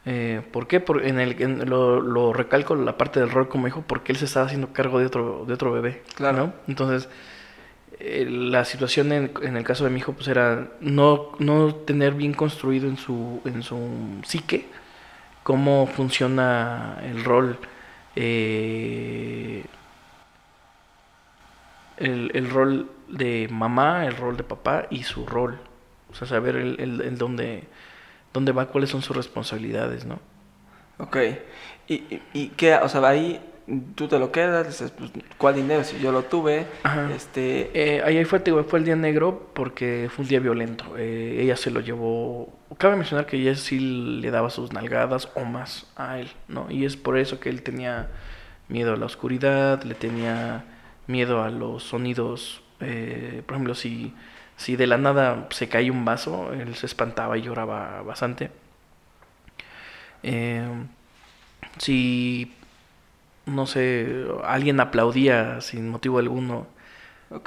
[0.06, 0.80] Eh, ¿Por qué?
[0.80, 4.18] Por, en el, en- lo, lo recalco la parte del rol como hijo porque él
[4.20, 6.04] se estaba haciendo cargo de otro, de otro bebé.
[6.16, 6.38] Claro.
[6.38, 6.54] ¿no?
[6.68, 7.10] Entonces,
[8.00, 12.14] eh, la situación en, en el caso de mi hijo pues era no, no tener
[12.14, 13.80] bien construido en su, en su
[14.24, 14.68] psique
[15.44, 17.58] cómo funciona el rol.
[18.16, 19.64] eh,
[21.98, 25.60] el, el rol de mamá, el rol de papá y su rol.
[26.12, 27.64] O sea, saber el, el, el dónde,
[28.34, 30.20] dónde va, cuáles son sus responsabilidades, ¿no?
[30.98, 31.18] Ok.
[31.88, 32.76] ¿Y, y, y qué?
[32.76, 33.42] O sea, ahí
[33.96, 35.84] tú te lo quedas, dices, pues, ¿cuál dinero?
[35.84, 37.12] Si yo lo tuve, Ajá.
[37.14, 37.72] este...
[37.74, 40.96] Eh, ahí fue, te digo, fue el día negro porque fue un día violento.
[40.98, 42.54] Eh, ella se lo llevó.
[42.78, 46.70] Cabe mencionar que ella sí le daba sus nalgadas o más a él, ¿no?
[46.70, 48.10] Y es por eso que él tenía
[48.68, 50.64] miedo a la oscuridad, le tenía
[51.08, 52.64] miedo a los sonidos.
[52.82, 54.14] eh, por ejemplo, si,
[54.58, 58.52] si de la nada se caía un vaso, él se espantaba y lloraba bastante.
[60.24, 60.68] Eh,
[61.78, 62.54] si,
[63.46, 66.68] no sé, alguien aplaudía sin motivo alguno,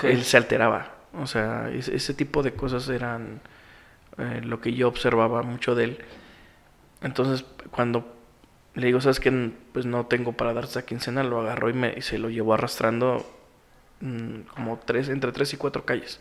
[0.03, 0.93] él se alteraba.
[1.15, 3.41] O sea, es- ese tipo de cosas eran
[4.19, 5.99] eh, lo que yo observaba mucho de él.
[7.03, 8.15] Entonces, cuando
[8.75, 9.53] le digo, ¿sabes qué?
[9.73, 12.55] Pues no tengo para dar esa quincena, lo agarró y, me, y se lo llevó
[12.55, 13.27] arrastrando
[14.01, 16.21] mm, como tres, entre tres y cuatro calles.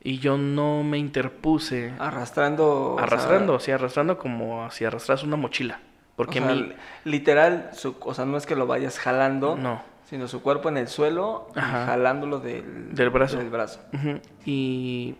[0.00, 2.92] Y yo no me interpuse Arrastrando...
[2.92, 5.80] o sea, arrastrando, así arrastrando como si arrastras una mochila.
[6.16, 6.62] Porque o sea, mi...
[6.62, 9.82] li- literal, su, o sea, no es que lo vayas jalando, No.
[10.08, 13.38] sino su cuerpo en el suelo y jalándolo del, Del brazo.
[13.38, 13.80] del brazo.
[13.92, 15.16] Ujú, Y,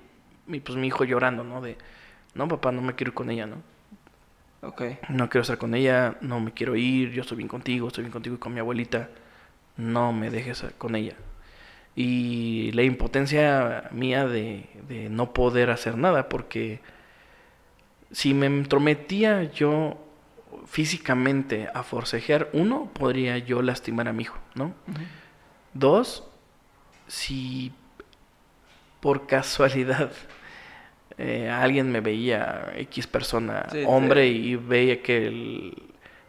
[0.46, 1.60] y pues mi hijo llorando, ¿no?
[1.60, 1.76] De,
[2.34, 3.56] no, papá, no me quiero ir con ella, ¿no?
[4.62, 4.82] Ok.
[5.08, 8.12] No quiero estar con ella, no me quiero ir, yo estoy bien contigo, estoy bien
[8.12, 9.08] contigo y con mi abuelita.
[9.76, 11.14] No me dejes con ella.
[12.00, 16.78] Y la impotencia mía de, de no poder hacer nada, porque
[18.12, 19.98] si me entrometía yo
[20.66, 24.74] físicamente a forcejear, uno, podría yo lastimar a mi hijo, ¿no?
[25.74, 26.22] Dos,
[27.08, 27.72] si
[29.00, 30.12] por casualidad
[31.18, 35.82] eh, alguien me veía, X persona, Sí, hombre, y veía que el-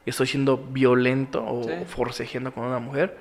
[0.08, 1.70] estoy siendo violento o Sí.
[1.86, 3.18] forcejeando con una mujer,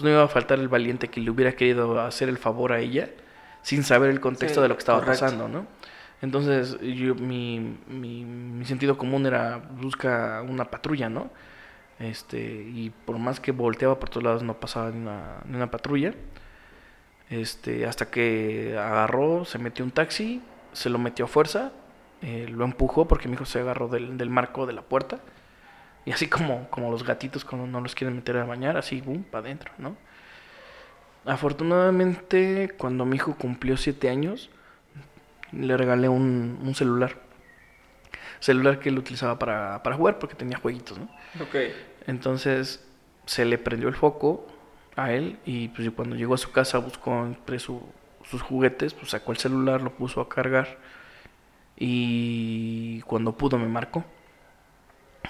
[0.00, 2.80] pues no iba a faltar el valiente que le hubiera querido hacer el favor a
[2.80, 3.10] ella
[3.62, 5.24] sin saber el contexto Sí, de lo que estaba correcto.
[5.24, 5.66] pasando, ¿no?
[6.22, 11.30] Entonces, yo, mi, mi, mi sentido común era busca una patrulla, ¿no?
[11.98, 15.70] Este, y por más que volteaba por todos lados no pasaba ni una, ni una
[15.70, 16.14] patrulla.
[17.28, 21.72] Este, hasta que agarró, se metió un taxi, se lo metió a fuerza,
[22.22, 25.20] eh, lo empujó porque mi hijo se agarró del, del marco de la puerta.
[26.06, 29.22] Y así como, como los gatitos cuando no los quieren meter a bañar, así, boom,
[29.24, 29.96] para adentro, ¿no?
[31.26, 34.50] Afortunadamente, cuando mi hijo cumplió siete años,
[35.52, 37.16] le regalé un, un celular.
[38.40, 41.04] Celular que él utilizaba para, para jugar porque tenía jueguitos, ¿no?
[41.42, 41.56] Ok.
[42.06, 42.82] Entonces
[43.26, 44.46] se le prendió el foco
[44.96, 47.86] a él y pues cuando llegó a su casa buscó entre su-
[48.24, 50.78] sus juguetes, pues sacó el celular, lo puso a cargar
[51.76, 54.04] y cuando pudo me marcó.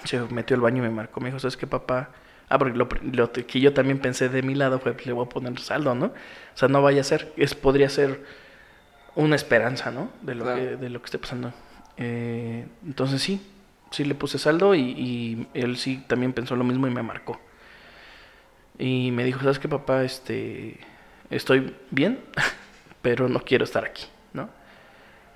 [0.05, 1.19] Se metió al baño y me marcó.
[1.21, 2.09] Me dijo, ¿sabes qué, papá?
[2.49, 5.25] Ah, porque lo, lo que yo también pensé de mi lado fue, pues, le voy
[5.25, 6.07] a poner saldo, ¿no?
[6.07, 6.13] O
[6.57, 8.23] sea, no vaya a ser, es, podría ser
[9.15, 10.09] una esperanza, ¿no?
[10.21, 10.59] De lo, Claro.
[10.59, 11.53] que, de lo que esté pasando.
[11.97, 13.41] Eh, entonces sí,
[13.91, 17.39] sí le puse saldo y, y él sí también pensó lo mismo y me marcó.
[18.79, 20.03] Y me dijo, ¿sabes qué, papá?
[20.03, 20.77] Este,
[21.29, 22.19] estoy bien,
[23.01, 24.49] pero no quiero estar aquí, ¿no?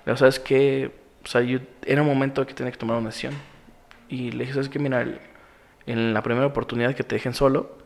[0.04, 0.90] Pero sabes que,
[1.24, 3.34] o sea, yo, era un momento que tenía que tomar una decisión.
[4.08, 4.78] Y le dije, ¿sabes qué?
[4.78, 5.20] Mira, el-
[5.86, 7.76] en la primera oportunidad que te dejen solo,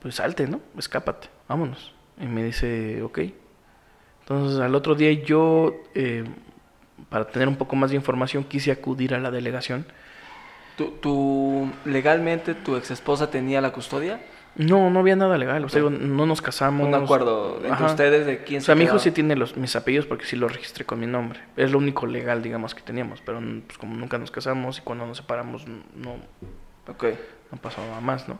[0.00, 0.60] pues salte, ¿no?
[0.78, 1.94] Escápate, vámonos.
[2.20, 3.20] Y me dice, ok.
[4.20, 6.24] Entonces al otro día yo, eh,
[7.10, 9.86] para tener un poco más de información, quise acudir a la delegación.
[10.76, 14.20] ¿Tu, tu- legalmente tu ex esposa tenía la custodia?
[14.56, 16.86] No, no había nada legal, o sea, no nos casamos.
[16.86, 17.86] Un acuerdo entre Ajá.
[17.86, 20.36] ustedes de quién O sea, se mi hijo sí tiene los, mis apellidos porque sí
[20.36, 21.40] los registré con mi nombre.
[21.56, 23.20] Es lo único legal, digamos, que teníamos.
[23.20, 26.16] Pero pues, como nunca nos casamos y cuando nos separamos no,
[26.86, 27.04] Ok.
[27.50, 28.38] no pasó nada más, ¿no?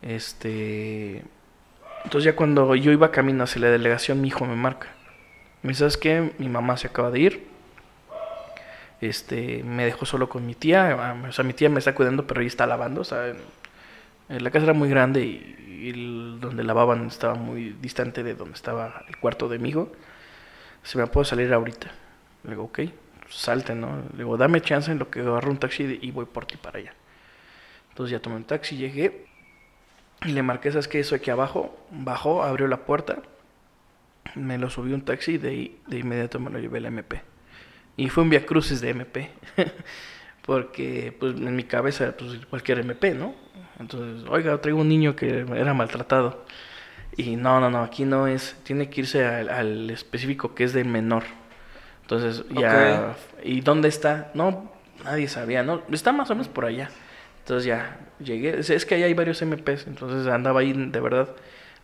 [0.00, 1.22] Este.
[2.04, 4.88] Entonces, ya cuando yo iba camino hacia la delegación, mi hijo me marca.
[5.62, 6.32] Me dice, ¿sabes qué?
[6.38, 7.46] Mi mamá se acaba de ir.
[9.02, 10.92] Este, me dejó solo con mi tía.
[10.98, 13.02] ah, O sea, mi tía me está cuidando, pero ella está lavando.
[13.02, 13.34] O sea,
[14.38, 19.16] la casa era muy grande y, donde lavaban estaba muy distante de donde estaba el
[19.16, 19.90] cuarto de mi hijo.
[20.82, 21.90] Se me puedo salir ahorita.
[22.44, 22.80] Le digo, ok,
[23.28, 24.02] salte, ¿no?
[24.12, 26.78] Le digo, dame chance en lo que agarro un taxi y voy por ti para
[26.78, 26.94] allá.
[27.90, 29.26] Entonces ya tomé un taxi, llegué
[30.24, 31.00] y le marqué, ¿sabes qué?
[31.00, 31.76] Eso aquí abajo.
[31.90, 33.18] Bajó, abrió la puerta,
[34.34, 37.22] me lo subió un taxi y de, de inmediato me lo llevé al MP.
[37.96, 39.30] Y fue un via crucis de MP.
[40.46, 43.34] Porque pues en mi cabeza pues cualquier MP, ¿no?
[43.78, 46.44] Entonces, oiga, traigo un niño que era maltratado.
[47.16, 50.72] Y no, no, no, aquí no es, tiene que irse al, al específico que es
[50.72, 51.24] de menor.
[52.02, 54.30] Entonces, ya, ¿y dónde está?
[54.34, 54.70] No,
[55.04, 55.82] nadie sabía, ¿no?
[55.90, 56.90] Está más o menos por allá.
[57.40, 61.30] Entonces ya llegué, es, es que ahí hay varios MPs, entonces andaba ahí de verdad,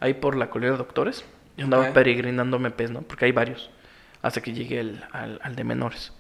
[0.00, 1.24] ahí por la colina de doctores.
[1.56, 3.02] Yo andaba peregrinando MPs, ¿no?
[3.02, 3.70] Porque hay varios,
[4.20, 4.80] hasta que llegué
[5.12, 6.12] al, al de menores.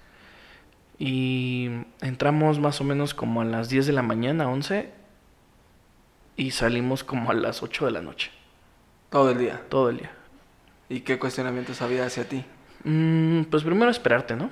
[0.98, 1.68] Y
[2.00, 4.90] entramos más o menos como a las 10 de la mañana, 11,
[6.36, 8.30] y salimos como a las 8 de la noche,
[9.10, 9.62] Todo el día.
[9.68, 10.10] todo el día.
[10.88, 12.44] ¿Y qué cuestionamientos había hacia ti?
[12.84, 14.50] Mm, pues primero esperarte, ¿no?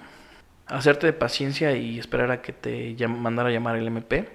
[0.66, 4.28] Hacerte de paciencia y esperar a que te llam- mandara a llamar el MP.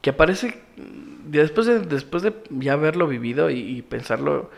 [0.00, 4.50] Que aparece mm, después de, después de ya haberlo vivido y, y pensarlo.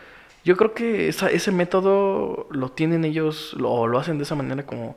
[0.45, 4.35] Yo creo que esa- ese método lo tienen ellos lo- o lo hacen de esa
[4.35, 4.95] manera como...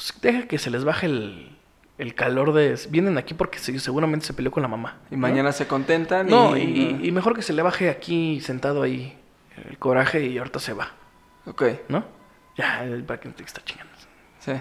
[0.00, 1.54] Pues deja que se les baje el,
[1.98, 2.78] el calor de...
[2.88, 4.96] Vienen aquí porque se- seguramente se peleó con la mamá.
[5.10, 5.20] Y ¿no?
[5.20, 6.62] mañana se contentan No, y...
[6.62, 9.18] y, y mejor que se le baje aquí sentado ahí
[9.68, 10.92] el coraje y ahorita se va.
[11.44, 12.02] Ok, ¿no?
[12.56, 13.92] Ya, el que no te está chingando.
[14.38, 14.52] sí.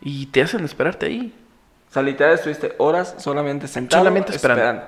[0.00, 1.32] Y te hacen esperarte ahí.
[1.88, 4.82] O sea, literal estuviste horas solamente sentado Solamente esperando.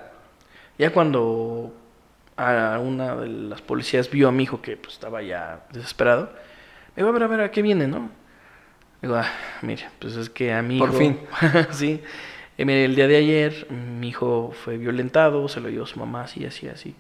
[0.79, 1.73] Ya cuando
[2.37, 6.33] a una de las policías vio a mi hijo que pues, estaba ya desesperado,
[6.97, 8.11] me digo, a ver, a ver, ¿a qué viene, no?
[9.03, 9.29] Digo, ah,
[9.63, 10.99] mire, pues es que a mi Por hijo...
[10.99, 11.21] fin.
[11.71, 12.01] sí.
[12.57, 16.23] Eh, mire, el día de ayer mi hijo fue violentado, se lo llevó su mamá
[16.23, 16.95] así, así, así.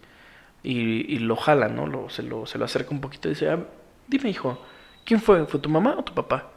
[0.64, 1.86] Y, y lo jala, ¿no?
[1.86, 3.60] Lo, se, lo, se lo acerca un poquito y dice, ah,
[4.08, 4.60] dime hijo,
[5.04, 5.46] ¿quién fue?
[5.46, 6.50] ¿Fue tu mamá o tu papá?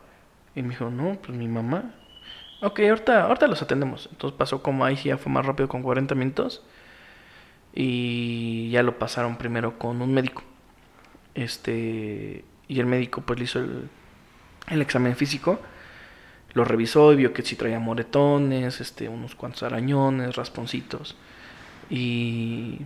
[0.55, 1.93] Y me dijo, no, pues mi mamá.
[2.61, 4.09] Ok, ahorita, ahorita los atendemos.
[4.11, 6.63] Entonces pasó como ahí, sí, ya fue más rápido con 40 minutos.
[7.73, 10.43] Y ya lo pasaron primero con un médico.
[11.35, 13.89] Este, y el médico pues le hizo el,
[14.67, 15.59] el examen físico.
[16.53, 21.15] Lo revisó y vio que sí traía moretones, este, unos cuantos arañones, rasponcitos.
[21.89, 22.79] Y,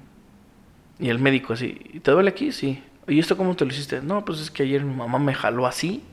[0.99, 2.51] y el médico así, ¿te duele aquí?
[2.51, 2.83] Sí.
[3.07, 4.01] ¿Y esto cómo te lo hiciste?
[4.01, 6.03] No, pues es que ayer mi mamá me jaló así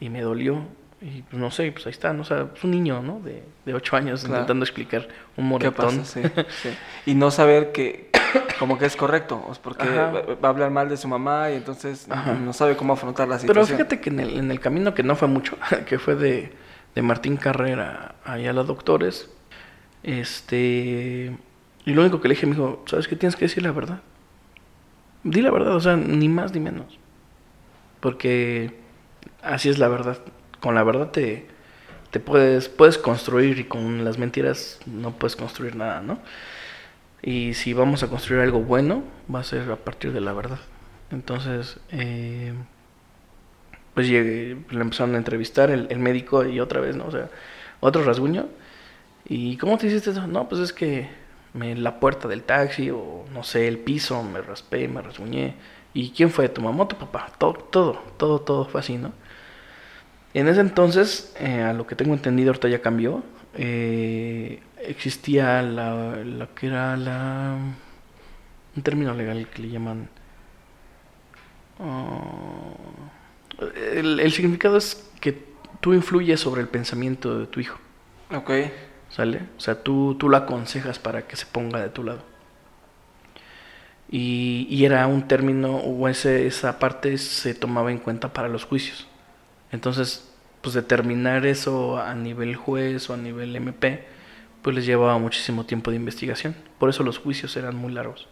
[0.00, 0.62] y me dolió.
[1.00, 2.22] Y pues no sé, pues ahí está, ¿no?
[2.22, 3.20] O sea, es un niño, ¿no?
[3.20, 4.36] De, de 8 años Claro.
[4.36, 5.02] intentando explicar
[5.36, 5.98] un ¿Qué moretón.
[5.98, 6.04] pasa?
[6.04, 6.22] Sí,
[6.62, 6.68] sí.
[7.10, 8.10] Y no saber que
[8.58, 10.12] como que es correcto, porque Ajá.
[10.42, 12.34] va a hablar mal de su mamá y entonces Ajá.
[12.34, 13.78] no sabe cómo afrontar la Pero situación.
[13.78, 16.52] fíjate que en el, en el camino, que no fue mucho, que fue de,
[16.94, 19.28] de Martín Carrera allá a los doctores,
[20.02, 21.36] Este.
[21.86, 23.16] Y lo único que le dije, me dijo, ¿sabes qué?
[23.16, 24.00] Tienes que decir la verdad.
[25.22, 26.98] Di la verdad, o sea, ni más ni menos.
[28.00, 28.78] Porque
[29.42, 30.18] así es la verdad.
[30.60, 31.46] Con la verdad te,
[32.10, 36.18] te puedes, puedes construir y con las mentiras no puedes construir nada, ¿no?
[37.24, 39.02] Y si vamos a construir algo bueno,
[39.34, 40.58] va a ser a partir de la verdad.
[41.10, 42.52] Entonces, eh,
[43.94, 47.06] pues llegué, le empezaron a entrevistar el, el, médico y otra vez, ¿no?
[47.06, 47.30] O sea,
[47.80, 48.46] otro rasguño.
[49.26, 50.26] ¿Y cómo te hiciste eso?
[50.26, 51.08] No, pues es que
[51.54, 55.54] me, la puerta del taxi o no sé, el piso, me raspé, me rasguñé.
[55.94, 56.48] ¿Y quién fue?
[56.50, 57.32] ¿Tu mamá tu papá?
[57.38, 59.12] Todo, todo, todo, todo fue así, ¿no?
[60.34, 63.22] En ese entonces, eh, a lo que tengo entendido, ahorita ya cambió.
[63.56, 67.56] Eh, existía la, la que era la.
[68.76, 70.08] Un término legal que le llaman.
[71.78, 72.74] Uh,
[73.92, 75.44] el, el, significado es que
[75.80, 77.78] tú influyes sobre el pensamiento de tu hijo.
[78.32, 78.50] Ok.
[79.10, 79.42] ¿Sale?
[79.56, 82.22] O sea, tú, tú lo aconsejas para que se ponga de tu lado.
[84.10, 88.64] Y, y era un término, o ese, esa parte se tomaba en cuenta para los
[88.64, 89.06] juicios.
[89.70, 90.33] Entonces,
[90.64, 94.02] pues determinar eso a nivel juez o a nivel MP,
[94.62, 96.56] pues les llevaba muchísimo tiempo de investigación.
[96.78, 98.28] Por eso los juicios eran muy largos.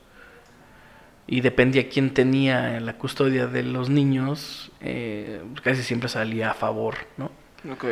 [1.27, 6.95] Y dependía quién tenía la custodia de los niños, eh, casi siempre salía a favor,
[7.19, 7.27] ¿no?
[7.71, 7.85] Ok.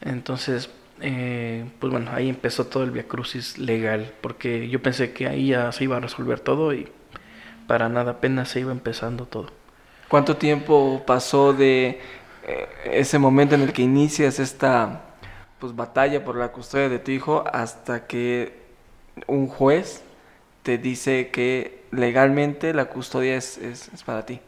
[0.00, 5.26] Entonces, eh, pues bueno, ahí empezó todo el Via Crucis legal, porque yo pensé que
[5.26, 6.88] ahí ya se iba a resolver todo y
[7.66, 9.48] para nada, apenas se iba empezando todo.
[10.06, 12.00] ¿Cuánto tiempo pasó de
[12.84, 15.02] ese momento en el que inicias esta
[15.58, 18.62] pues batalla por la custodia de tu hijo hasta que
[19.26, 20.02] un juez
[20.62, 24.40] te dice que legalmente la custodia es, es, es para ti?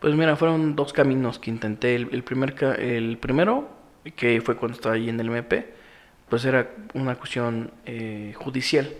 [0.00, 1.94] Pues mira, fueron dos caminos que intenté.
[1.94, 3.68] El, el, primer, el primero,
[4.16, 5.74] que fue cuando estaba ahí en el MP,
[6.28, 8.90] pues era una cuestión eh, judicial,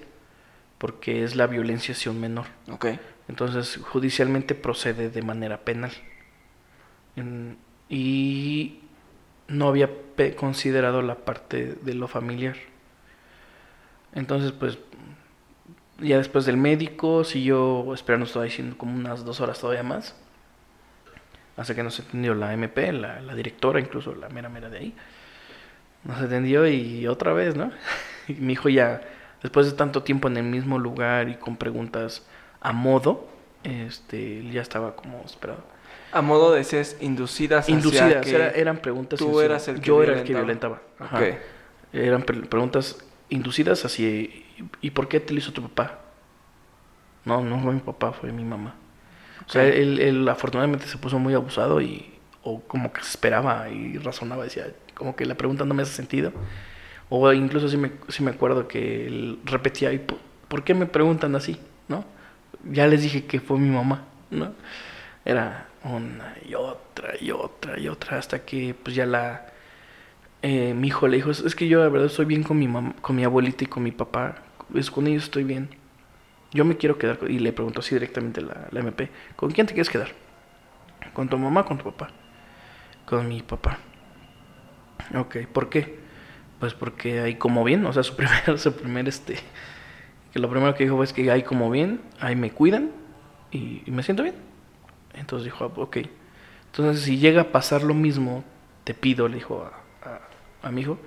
[0.79, 2.47] porque es la violencia hacia un menor.
[2.71, 3.01] Okay.
[3.29, 5.93] Entonces, judicialmente procede de manera penal.
[7.17, 7.57] En,
[7.91, 8.79] y
[9.49, 9.91] no había
[10.37, 12.57] considerado la parte de lo familiar.
[14.15, 14.79] Entonces, pues,
[15.99, 20.15] ya después del médico, siguió esperando, diciendo como unas dos horas todavía más.
[21.57, 24.95] Hasta que nos atendió la MP, la, la, directora, incluso la mera mera de ahí.
[26.05, 27.71] Nos atendió y otra vez, ¿no?
[28.29, 29.01] Y mi hijo ya,
[29.43, 32.25] después de tanto tiempo en el mismo lugar y con preguntas
[32.61, 33.29] a modo,
[33.65, 35.65] este, ya estaba como esperado.
[36.13, 39.19] A modo de ser inducidas Inducidas, hacia que era, eran preguntas.
[39.19, 40.81] tú eras el que yo era el violentaba.
[40.99, 41.35] que violentaba.
[41.35, 41.39] Ajá.
[41.93, 44.29] Eran pre preguntas inducidas hacia.
[44.81, 46.01] ¿Y por qué te lo hizo tu papá?
[47.25, 48.75] No, no fue mi papá, fue mi mamá.
[49.47, 52.15] O sea, él, él, afortunadamente se puso muy abusado y.
[52.43, 55.93] O como que se esperaba y razonaba, decía, como que la pregunta no me hace
[55.93, 56.33] sentido.
[57.11, 60.19] O incluso sí me, sí me acuerdo que él repetía, ¿y por,
[60.49, 61.59] por qué me preguntan así?
[61.89, 62.05] ¿No?
[62.71, 64.55] Ya les dije que fue mi mamá, ¿no?
[65.25, 69.47] Era una y otra y otra y otra hasta que pues ya la
[70.43, 72.95] eh, mi hijo le dijo es que yo la verdad estoy bien con mi mamá,
[73.03, 74.37] con mi abuelita y con mi papá
[74.75, 75.69] es con ellos estoy bien.
[76.53, 79.75] Yo me quiero quedar y le preguntó así directamente la, la MP con quién te
[79.75, 80.09] quieres quedar
[81.13, 82.11] con tu mamá o con tu papá
[83.07, 83.79] con mi papá.
[85.15, 86.01] Ok ¿por qué?
[86.59, 89.37] pues porque ahí como bien o sea su primer su primer este
[90.33, 92.91] que lo primero que dijo fue es que ahí como bien ahí me cuidan
[93.51, 94.50] y, y me siento bien
[95.15, 95.99] entonces dijo, ok.
[96.67, 98.45] Entonces, si llega a pasar lo mismo,
[98.85, 100.99] te pido, le dijo a, a, a, mi hijo,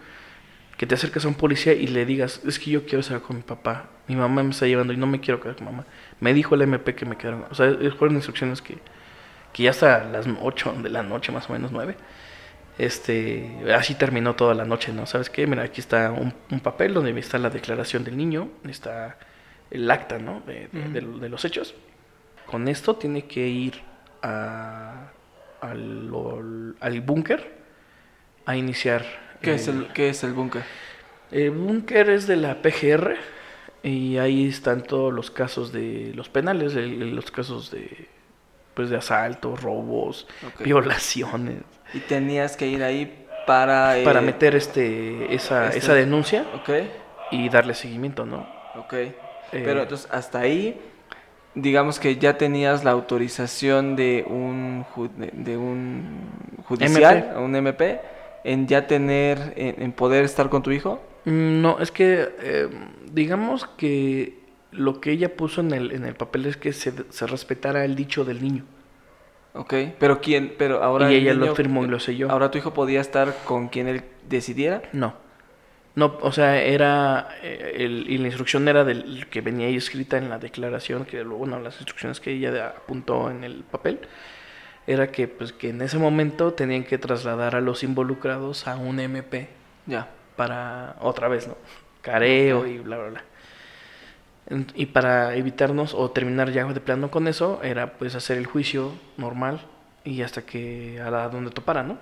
[0.77, 3.37] que te acerques a un policía y le digas, es que yo quiero estar con
[3.37, 3.89] mi papá.
[4.07, 5.85] Mi mamá me está llevando y no me quiero quedar con mamá.
[6.19, 7.45] Me dijo el MP que me quedaron.
[7.49, 8.77] O sea, fueron instrucciones que,
[9.53, 11.95] que ya hasta las 8 de la noche, más o menos 9.
[12.77, 15.05] Este, así terminó toda la noche, ¿no?
[15.05, 15.45] ¿Sabes qué?
[15.47, 19.17] Mira, aquí está un, un papel donde está la declaración del niño, está
[19.71, 20.41] el acta, ¿no?
[20.41, 20.91] De, de, uh -huh.
[20.91, 21.75] de, de los hechos.
[22.47, 23.92] Con esto tiene que ir
[24.23, 25.11] a,
[25.61, 27.51] al, al búnker
[28.45, 29.05] a iniciar.
[29.41, 30.63] ¿Qué, eh, es el, ¿qué es el búnker?
[31.31, 33.15] El búnker es de la PGR
[33.83, 38.07] y ahí están todos los casos de los penales, los casos de
[38.73, 40.65] pues de asaltos, robos, okay.
[40.65, 41.57] violaciones.
[41.93, 46.91] Y tenías que ir ahí para para eh, meter este esa este, esa denuncia okay.
[47.29, 48.47] y darle seguimiento, ¿no?
[48.75, 48.93] Ok.
[48.93, 49.13] Eh,
[49.51, 50.79] Pero entonces hasta ahí
[51.55, 54.85] digamos que ya tenías la autorización de un
[55.33, 56.03] de, un
[56.65, 57.39] judicial, MP.
[57.39, 58.01] un MP,
[58.43, 60.99] en ya tener, en, en, poder estar con tu hijo.
[61.25, 62.69] Mm, No, es que eh,
[63.11, 64.39] digamos que
[64.71, 67.95] lo que ella puso en el, en el papel es que se, se respetara el
[67.95, 68.65] dicho del niño.
[69.55, 72.31] Ok, pero quién, pero ahora y ella niño, lo firmó y lo selló.
[72.31, 74.81] Ahora tu hijo podía estar con quien él decidiera.
[74.93, 75.13] No,
[75.95, 77.29] No, o sea, era.
[77.43, 81.23] eh, el- y la instrucción era del que venía ahí escrita en la declaración, que
[81.23, 83.99] luego, bueno, las instrucciones que ella apuntó en el papel,
[84.87, 88.99] era que, pues, que en ese momento tenían que trasladar a los involucrados a un
[88.99, 89.49] MP
[89.85, 90.07] Ya.
[90.35, 91.55] para otra vez, ¿no?
[92.01, 93.23] Careo y bla, bla, bla.
[94.75, 98.91] Y para evitarnos o terminar ya de plano con eso, era pues hacer el juicio
[99.17, 99.61] normal
[100.03, 101.97] y hasta que a la donde topara, ¿no?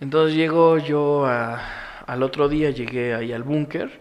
[0.00, 1.60] Entonces llego yo a-
[2.08, 4.00] al otro día, llegué ahí al búnker,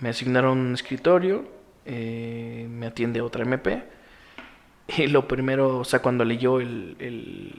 [0.00, 1.48] me asignaron un escritorio,
[1.86, 3.82] eh, me atiende otra MP
[4.98, 7.54] y lo primero, o sea, cuando leyó el, el,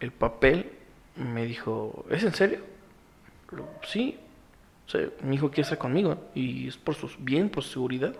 [0.00, 0.72] el papel,
[1.14, 2.58] me dijo, ¿es en serio?
[3.84, 4.18] Sí,
[5.22, 8.14] mi hijo quiere estar conmigo y es por su bien, por su seguridad.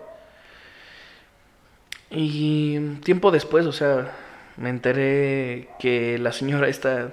[2.09, 4.15] Y tiempo después, o sea,
[4.55, 7.11] me enteré que la señora esta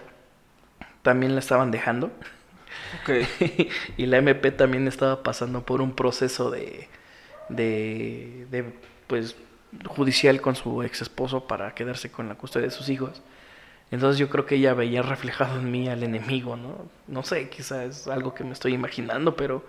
[1.02, 2.12] también la estaban dejando
[3.96, 6.88] Y la MP también estaba pasando por un proceso de,
[7.48, 8.64] de,
[9.06, 9.36] pues,
[9.86, 13.22] judicial con su ex esposo para quedarse con la custodia de sus hijos.
[13.90, 16.88] Entonces yo creo que ella veía reflejado en mí al enemigo, ¿no?
[17.06, 19.64] No sé, quizás es algo que me estoy imaginando, pero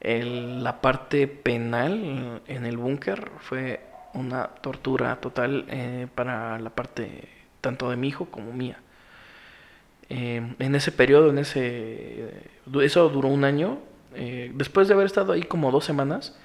[0.00, 3.80] la parte penal en el búnker fue
[4.14, 7.28] una tortura total eh, para la parte
[7.60, 8.78] tanto de mi hijo como mía.
[10.14, 12.30] Eh, en ese periodo, en ese,
[12.82, 13.78] eso duró un año.
[14.14, 16.36] eh, después de haber estado ahí como dos semanas,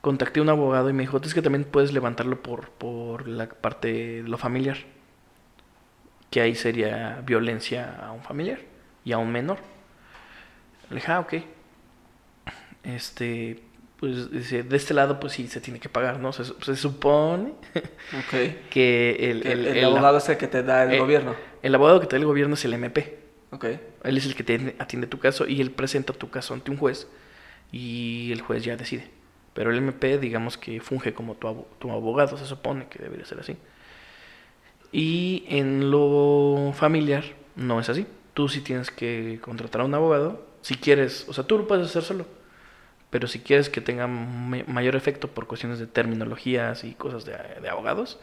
[0.00, 3.48] contacté a un abogado y me dijo, es que también puedes levantarlo por, por la
[3.48, 4.78] parte de lo familiar,
[6.30, 8.58] que ahí sería violencia a un familiar
[9.04, 9.58] y a un menor.
[10.90, 11.34] Le dije, ah, ok.
[12.84, 13.62] Este,
[13.98, 16.32] pues dice, de este lado, pues sí, se tiene que pagar, ¿no?
[16.32, 17.50] Se, se supone
[18.16, 18.30] Ok.
[18.70, 21.34] que el, Que el, el- el- abogado es el que te da el eh, gobierno.
[21.66, 23.18] El abogado que te da el gobierno es el MP.
[23.50, 23.64] Ok.
[24.04, 26.76] Él es el que te atiende tu caso y él presenta tu caso ante un
[26.76, 27.08] juez
[27.72, 29.10] y el juez ya decide.
[29.54, 33.24] Pero el MP, digamos que funge como tu, abo- tu abogado, se supone que debería
[33.26, 33.56] ser así.
[34.92, 37.24] Y en lo familiar
[37.56, 38.06] no es así.
[38.34, 40.46] Tú sí tienes que contratar a un abogado.
[40.62, 42.26] Si quieres, o sea, tú lo puedes hacer solo.
[43.10, 47.36] Pero si quieres que tenga ma- mayor efecto por cuestiones de terminologías y cosas de,
[47.62, 48.18] de abogados,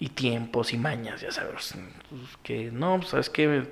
[0.00, 1.74] y tiempos y mañas, ya sabes,
[2.44, 3.66] que no, pues, sabes que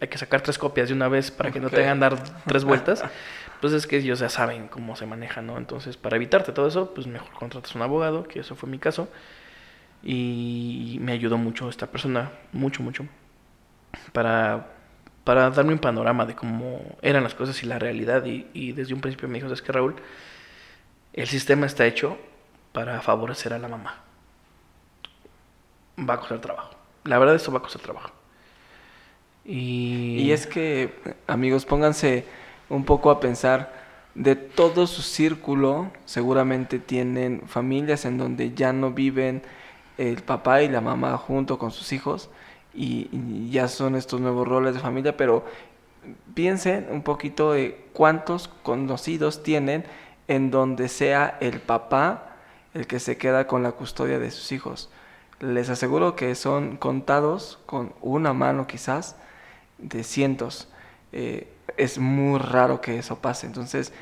[0.00, 2.64] hay que sacar tres copias de una vez para que no te hagan dar tres
[2.64, 3.04] vueltas,
[3.60, 5.58] pues es que ellos ya saben cómo se maneja, ¿no?
[5.58, 9.08] Entonces, para evitarte todo eso, pues mejor contratas un abogado, que eso fue mi caso,
[10.02, 13.06] y me ayudó mucho esta persona, mucho, mucho,
[14.12, 14.72] para,
[15.22, 18.92] para darme un panorama de cómo eran las cosas y la realidad, y, y desde
[18.92, 19.94] un principio me dijo, es que Raúl,
[21.12, 22.18] el sistema está hecho
[22.72, 24.09] para favorecer a la mamá
[26.08, 26.70] va a costar trabajo.
[27.04, 28.10] La verdad, esto va a costar trabajo.
[29.44, 30.92] Y, es que,
[31.26, 32.24] amigos, pónganse
[32.68, 33.72] un poco a pensar,
[34.14, 39.42] de todo su círculo, seguramente tienen familias en donde ya no viven
[39.98, 42.28] el papá y la mamá junto con sus hijos
[42.74, 45.44] y, y ya son estos nuevos roles de familia, pero
[46.34, 49.84] piensen un poquito de cuántos conocidos tienen
[50.28, 52.36] en donde sea el papá
[52.74, 54.90] el que se queda con la custodia de sus hijos.
[55.40, 59.16] Les aseguro que son contados con una mano quizás
[59.78, 60.68] de cientos.
[61.12, 63.46] Eh, es muy raro que eso pase.
[63.46, 63.92] Entonces,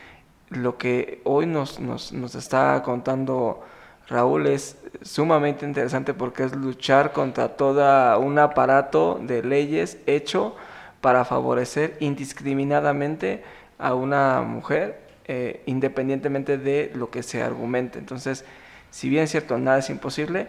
[0.50, 3.62] lo que hoy nos, nos, nos está contando
[4.08, 10.56] Raúl es sumamente interesante porque es luchar contra todo un aparato de leyes hecho
[11.00, 13.44] para favorecer indiscriminadamente
[13.78, 17.98] a una mujer eh, independientemente de lo que se argumente.
[17.98, 18.46] Entonces,
[18.90, 20.48] si bien es cierto, nada es imposible,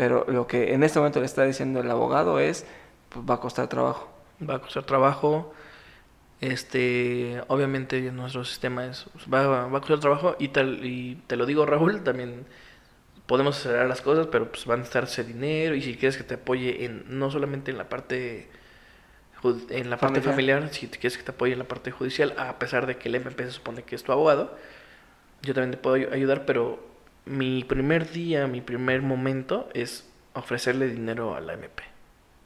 [0.00, 2.66] pero lo que en este momento le está diciendo el abogado es,
[3.10, 4.08] pues va a costar trabajo.
[4.48, 5.52] va a costar trabajo.
[6.40, 11.46] Este, obviamente nuestro sistema es va, va a costar trabajo y tal y te lo
[11.46, 12.46] digo Raúl, también
[13.26, 16.34] podemos acelerar las cosas, pero pues van a necesitarse dinero y si quieres que te
[16.36, 18.50] apoye en no solamente en la parte
[19.70, 20.22] en la parte Familiar.
[20.22, 23.08] familiar, si te quieres que te apoye en la parte judicial, a pesar de que
[23.08, 24.54] el MP se supone que es tu abogado,
[25.42, 26.80] yo también te puedo ay- ayudar, pero
[27.30, 30.04] mi primer día, mi primer momento es
[30.34, 31.84] ofrecerle dinero a la MP.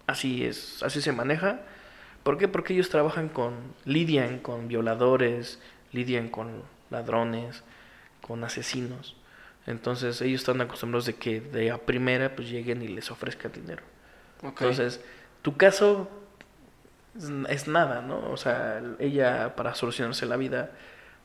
[0.07, 1.63] Así es, así se maneja.
[2.23, 2.49] ¿Por qué?
[2.49, 3.55] Porque ellos trabajan con,
[3.87, 5.59] lidian con violadores,
[5.93, 7.63] lidian con ladrones,
[8.21, 9.17] con asesinos.
[9.67, 13.83] Entonces ellos están acostumbrados de que de a primera pues lleguen y les ofrezcan dinero.
[14.43, 15.03] Entonces,
[15.41, 16.11] tu caso
[17.17, 18.19] es, es nada, ¿no?
[18.31, 20.73] O sea, ella para solucionarse la vida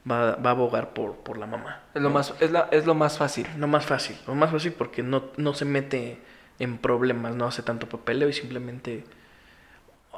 [0.09, 1.83] va, va a abogar por, por la mamá.
[1.93, 2.15] es, lo ¿no?
[2.15, 3.47] más, es, la- es lo más fácil.
[3.57, 6.19] Lo más fácil, lo más fácil porque no, no se mete
[6.59, 9.03] en problemas, no hace tanto papeleo y simplemente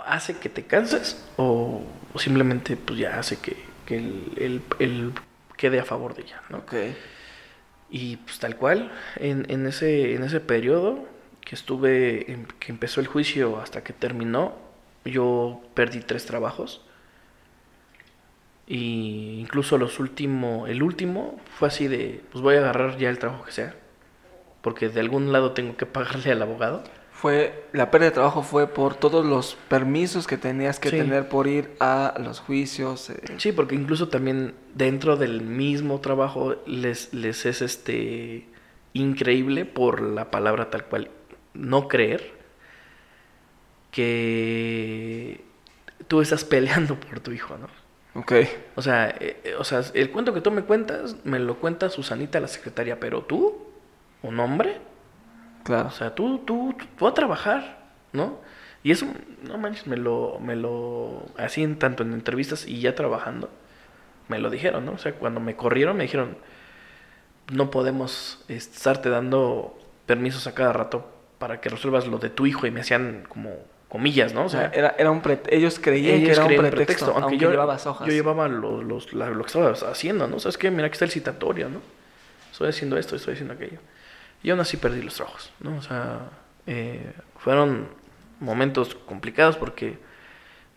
[0.06, 1.84] hace que te canses o,
[2.18, 5.14] simplemente pues ya hace que, que el, el, el
[5.58, 6.58] quede a favor de ella, ¿no?
[6.60, 6.74] Ok.
[7.90, 11.06] Y pues tal cual, en, en, ese, en ese periodo
[11.42, 14.56] que estuve, en- que empezó el juicio hasta que terminó,
[15.06, 16.82] yo perdí tres trabajos.
[18.74, 23.20] Y incluso los últimos, el último fue así de, pues voy a agarrar ya el
[23.20, 23.76] trabajo que sea.
[24.62, 26.82] Porque de algún lado tengo que pagarle al abogado.
[27.12, 30.98] Fue, la pérdida de trabajo fue por todos los permisos que tenías que Sí.
[30.98, 33.10] tener por ir a los juicios.
[33.10, 38.48] eh, Sí, porque incluso también dentro del mismo trabajo les, les es este
[38.94, 41.12] increíble por la palabra tal cual
[41.54, 42.32] no creer
[43.92, 45.42] que
[46.08, 47.81] tú estás peleando por tu hijo, ¿no?
[48.14, 48.34] Ok.
[48.76, 51.90] O sea, eh, eh, o sea, el cuento que tú me cuentas, me lo cuenta
[51.90, 53.68] Susanita, la secretaria, pero tú,
[54.22, 54.82] un hombre,
[55.64, 55.90] Claro.
[55.90, 57.80] o sea, tú, tú, tú, tú a trabajar,
[58.14, 58.40] ¿no?
[58.84, 59.06] Y eso,
[59.44, 63.50] no manches, me lo, me lo, así en tanto en entrevistas y ya trabajando,
[64.28, 64.94] me lo dijeron, ¿no?
[64.94, 66.38] O sea, cuando me corrieron me dijeron,
[67.52, 72.66] no podemos estarte dando permisos a cada rato para que resuelvas lo de tu hijo
[72.68, 73.52] y me hacían como
[73.92, 74.46] comillas, ¿no?
[74.46, 77.86] O sea, era, era un ellos creían ellos que era un pretexto, aunque, yo, llevabas
[77.86, 78.08] hojas.
[78.08, 80.40] yo llevaba lo, los- la- lo que estaba haciendo, ¿no?
[80.40, 80.72] ¿Sabes qué?
[80.72, 81.82] Mira, aquí está el citatorio, ¿no?
[82.52, 83.80] Estoy haciendo esto, estoy haciendo aquello.
[84.44, 85.78] Y aún así perdí los trabajos, ¿no?
[85.78, 86.20] O sea,
[86.68, 87.90] eh, fueron
[88.40, 89.98] momentos complicados porque,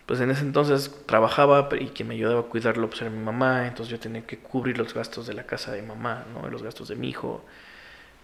[0.07, 3.67] pues en ese entonces trabajaba y quien me ayudaba a cuidarlo pues era mi mamá,
[3.69, 6.49] entonces yo tenía que cubrir los gastos de la casa de mamá, ¿no?
[6.51, 7.45] Los gastos de mi hijo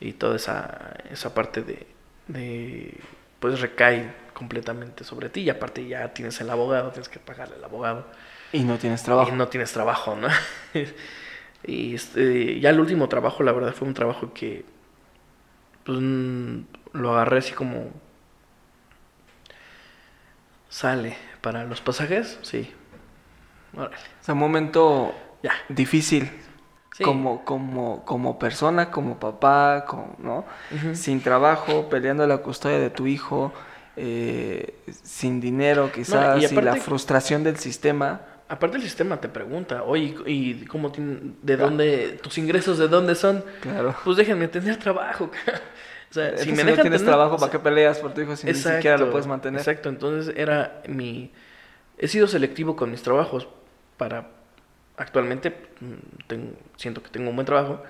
[0.01, 1.87] y toda esa, esa parte de,
[2.29, 2.95] de,
[3.39, 4.11] pues recae
[4.41, 8.07] completamente sobre ti y aparte ya tienes el abogado, tienes que pagarle al abogado
[8.53, 9.31] Y no tienes trabajo.
[9.31, 10.29] y no tienes trabajo, ¿no?
[11.65, 14.65] y este, ya el último trabajo, la verdad, fue un trabajo que
[15.85, 16.61] pues, mm,
[16.95, 17.91] lo agarré así como
[20.69, 22.73] sale para los pasajes, sí.
[23.77, 23.97] Órale.
[23.97, 25.53] O sea, un momento Ya.
[25.69, 26.31] difícil.
[26.97, 27.05] Sí.
[27.05, 30.45] Como, como, como persona, como papá, como, ¿no?
[30.95, 33.53] Sin trabajo, peleando la custodia de tu hijo,
[34.03, 38.23] eh, sin dinero quizás, y y la frustración del sistema.
[38.49, 43.15] Aparte el sistema te pregunta, oye, ¿y cómo tien- de dónde, tus ingresos de dónde
[43.15, 43.45] son?
[43.61, 43.95] Claro.
[44.05, 45.25] Pues déjenme tener trabajo.
[46.11, 48.13] o sea, si me no dejan tienes tener- trabajo, o sea, ¿para qué peleas por
[48.13, 49.61] tu hijo si ni siquiera lo puedes mantener?
[49.61, 51.31] Exacto, entonces era mi...
[51.99, 53.47] He sido selectivo con mis trabajos
[53.97, 54.27] para...
[54.97, 56.35] Actualmente mm,
[56.77, 57.83] siento que tengo un buen trabajo,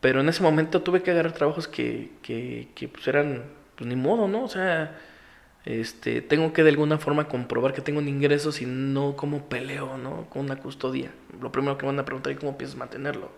[0.00, 3.44] pero en ese momento tuve que agarrar trabajos que, que, que pues eran,
[3.76, 4.44] pues ni modo, ¿no?
[4.44, 4.94] O sea,
[5.66, 9.98] este, tengo que de alguna forma comprobar que tengo un ingreso si no como peleo,
[9.98, 10.26] ¿no?
[10.30, 11.10] Con una custodia.
[11.40, 13.30] Lo primero que van a preguntar es cómo piensas mantenerlo.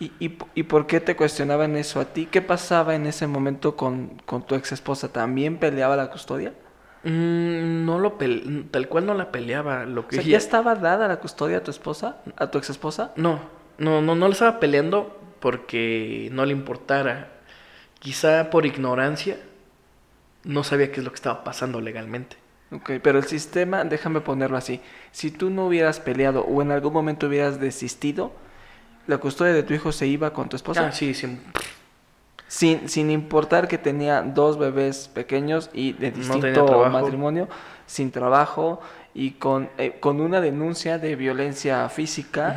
[0.00, 2.26] ¿Y, y, y por qué te cuestionaban eso a ti?
[2.30, 5.12] ¿Qué pasaba en ese momento con, con tu ex esposa?
[5.12, 6.54] ¿También peleaba la custodia?
[7.04, 8.12] Mm, no lo
[8.70, 11.58] tal cual no la peleaba, lo O que sea, ella- ¿ya estaba dada la custodia
[11.58, 12.16] a tu esposa?
[12.36, 13.12] ¿A tu ex esposa?
[13.16, 13.40] No,
[13.78, 17.28] no, no, no le estaba peleando porque no le importara.
[18.00, 19.38] Quizá por ignorancia
[20.44, 22.36] no sabía qué es lo que estaba pasando legalmente.
[22.72, 24.80] Ok, pero el sistema, déjame ponerlo así,
[25.10, 28.32] si tú no hubieras peleado o en algún momento hubieras desistido,
[29.06, 30.86] la custodia de tu hijo se iba con tu esposa.
[30.88, 31.38] Ah, sí, sí.
[32.48, 37.48] Sin, sin importar que tenía dos bebés pequeños y de distinto matrimonio,
[37.86, 38.80] sin trabajo
[39.14, 42.56] y con, eh, con una denuncia de violencia física,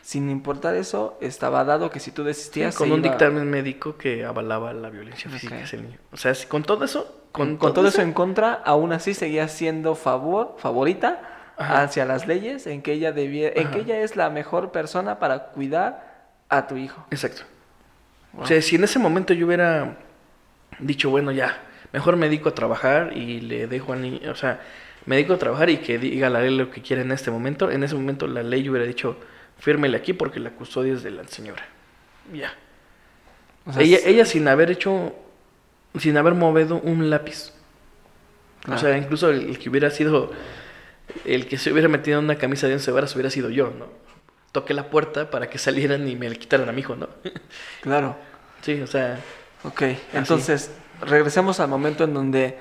[0.00, 2.74] sin importar eso, estaba dado que si tú Sí, desistías...
[2.74, 5.62] con se un iba- dictamen médico que avalaba la violencia física Ok.
[5.64, 5.98] hacia el niño.
[6.12, 9.48] O sea, si- con todo eso, Con, con todo eso en contra, aún así seguía
[9.48, 11.20] siendo favor, favorita
[11.56, 11.82] Ajá.
[11.82, 15.46] hacia las leyes en que ella debía, en que ella es la mejor persona para
[15.46, 17.04] cuidar a tu hijo.
[17.10, 17.42] Exacto.
[18.34, 18.44] Wow.
[18.44, 19.96] O sea, si en ese momento yo hubiera
[20.78, 21.60] dicho, bueno, ya,
[21.92, 24.60] mejor me dedico a trabajar y le dejo al niño, o sea,
[25.04, 27.68] me dedico a trabajar y que diga la ley lo que quiera en este momento,
[27.68, 29.16] en ese momento la ley hubiera dicho,
[29.58, 31.64] fírmele aquí porque la custodia es de la señora.
[32.32, 32.54] Ya.
[33.66, 35.14] O sea, ella, ella sin haber hecho,
[35.98, 37.52] sin haber movido un lápiz.
[38.68, 40.32] O sea, incluso el, el que hubiera sido,
[41.24, 43.86] el que se hubiera metido en una camisa de once varas hubiera sido yo, ¿no?
[44.52, 47.08] Toqué la puerta para que salieran y me le quitaran a mi hijo, ¿no?
[47.82, 48.16] Claro.
[48.62, 49.20] sí, o sea,
[49.64, 49.82] Ok,
[50.12, 50.70] entonces
[51.00, 52.58] regresemos al momento en donde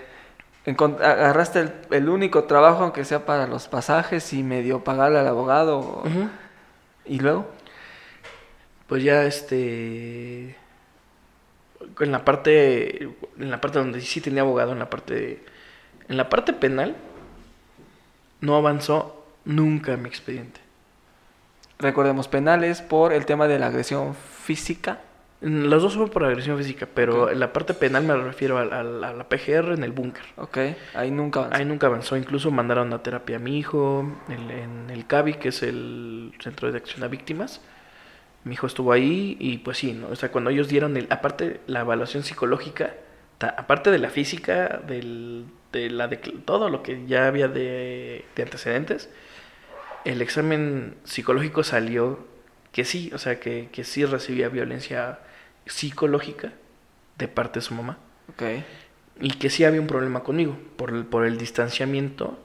[0.66, 6.04] agarraste el, el único trabajo, aunque sea para los pasajes y medio pagarle al abogado.
[7.06, 7.46] Y luego,
[8.88, 10.56] pues ya este
[12.00, 15.44] en la parte en la parte donde sí tenía abogado en la parte
[16.10, 16.96] en la parte penal
[18.42, 20.60] no avanzó nunca mi expediente
[21.80, 25.02] recordemos penales por el tema de la agresión física
[25.42, 28.82] Los dos fueron por agresión física, pero en la parte penal me refiero a, a
[28.84, 30.24] la- a la PGR en el búnker.
[30.38, 30.58] Ok,
[30.96, 31.58] ahí nunca avanzó.
[31.58, 35.50] Ahí nunca avanzó, incluso mandaron a terapia a mi hijo el- en el CAVI, que
[35.50, 37.60] es el Centro de Acción a Víctimas.
[38.46, 40.08] Mi hijo estuvo ahí y pues sí, ¿no?
[40.10, 42.94] O sea, cuando ellos dieron, el, aparte la evaluación psicológica,
[43.38, 48.26] ta- aparte de la física, del, de la de todo lo que ya había de,
[48.36, 49.10] de antecedentes,
[50.06, 52.26] el examen psicológico salió
[52.74, 55.20] que sí, o sea, que, que sí recibía violencia
[55.66, 56.52] psicológica
[57.18, 57.98] de parte de su mamá.
[58.30, 58.44] Ok,
[59.22, 60.58] Y que sí había un problema conmigo.
[60.76, 62.40] Por el, por el distanciamiento,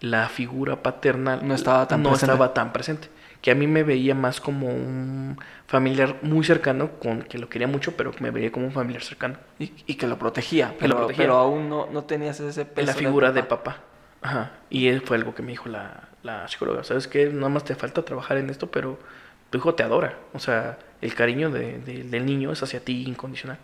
[0.00, 2.32] la figura paternal No estaba tan no presente.
[2.32, 3.08] estaba tan presente.
[3.44, 5.36] Que a mí me veía más como un
[5.66, 9.36] familiar muy cercano, con que lo quería mucho, pero me veía como un familiar cercano.
[9.58, 11.24] y, y que lo protegía, Que pero, lo protegía.
[11.24, 12.86] pero aún no, no tenías ese peso.
[12.86, 13.80] la figura de papá.
[14.22, 14.52] Ajá.
[14.70, 16.84] Y fue algo que me dijo la, la psicóloga.
[16.84, 17.26] ¿Sabes qué?
[17.28, 18.98] Nada más te falta trabajar en esto, pero
[19.50, 20.18] tu hijo te adora.
[20.32, 23.58] O sea, el cariño de- de- del niño es hacia ti incondicional.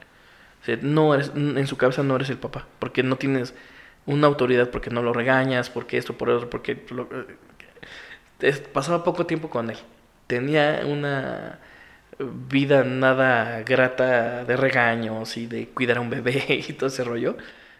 [0.60, 3.54] O sea, no eres, en su cabeza no eres el papá, porque no tienes
[4.04, 6.84] una autoridad, porque no lo regañas, porque esto, por otro, porque...
[6.90, 7.49] lo- es-
[8.72, 9.78] pasaba poco tiempo con él.
[10.26, 11.58] Tenía una
[12.18, 17.36] vida nada grata de regaños y de cuidar a un bebé y todo ese rollo.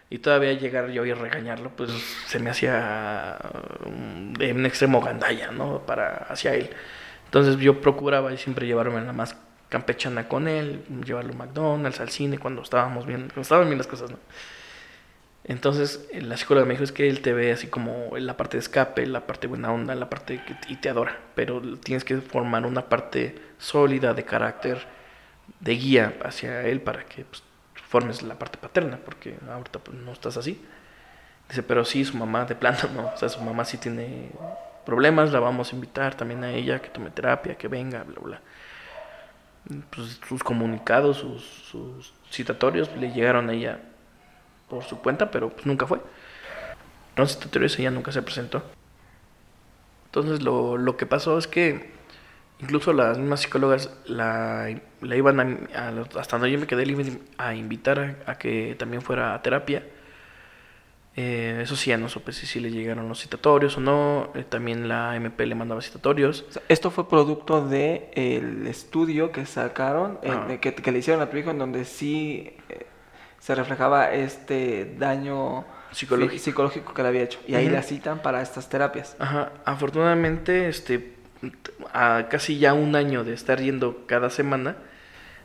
[0.09, 1.91] Y todavía llegar yo y regañarlo, pues
[2.27, 3.37] se me hacía
[3.85, 5.79] um, de un extremo gandalla, ¿no?
[5.85, 6.69] Para hacia él.
[7.25, 9.37] Entonces yo procuraba siempre llevarme la más
[9.69, 13.87] campechana con él, llevarlo a McDonald's, al cine, cuando estábamos bien, cuando estaban bien las
[13.87, 14.17] cosas, ¿no?
[15.43, 18.57] Entonces la psicóloga me dijo es que él te ve así como en la parte
[18.57, 22.17] de escape, la parte buena onda, la parte que y te adora, pero tienes que
[22.17, 24.85] formar una parte sólida de carácter,
[25.59, 27.43] de guía hacia él para que pues,
[27.87, 30.63] formes la parte paterna, porque ahorita pues, no estás así.
[31.49, 34.29] Dice, pero sí, su mamá de plano no, o sea, su mamá sí tiene
[34.85, 38.41] problemas, la vamos a invitar también a ella que tome terapia, que venga, bla, bla.
[39.89, 43.79] Pues, sus comunicados, sus citatorios le llegaron a ella
[44.71, 45.99] por su cuenta, pero pues nunca fue.
[47.17, 48.63] Los citatorios ella nunca se presentó.
[50.05, 51.91] Entonces lo, lo que pasó es que
[52.61, 55.43] incluso las mismas psicólogas la, la iban a,
[55.89, 59.33] a- hasta donde yo me quedé, le iban a invitar a, a que también fuera
[59.33, 59.83] a terapia.
[61.17, 64.29] Eh, eso sí, ya no supe si, si le llegaron los citatorios o no.
[64.35, 66.45] Eh, también la MP le mandaba citatorios.
[66.47, 71.21] O sea, esto fue producto de el estudio que sacaron, de que, que le hicieron
[71.21, 72.85] a tu hijo, en donde sí eh,
[73.41, 76.41] se reflejaba este daño Psicológico.
[76.41, 77.39] psicológico que le había hecho.
[77.47, 77.73] Y ahí Ujú.
[77.75, 79.15] la citan para estas terapias.
[79.19, 81.15] Ajá, afortunadamente, este,
[81.91, 84.75] a casi ya un año de estar yendo cada semana,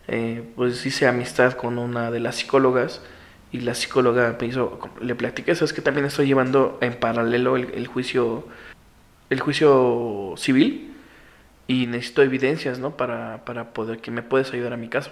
[0.08, 3.02] eh, pues hice amistad con una de las psicólogas
[3.50, 7.72] y la psicóloga me hizo, le platiqué, sabes que también estoy llevando en paralelo el,
[7.74, 8.46] el juicio,
[9.30, 10.94] el juicio civil
[11.66, 12.96] y necesito evidencias, ¿no?
[12.96, 15.10] Para, para poder que me puedes ayudar a mi caso.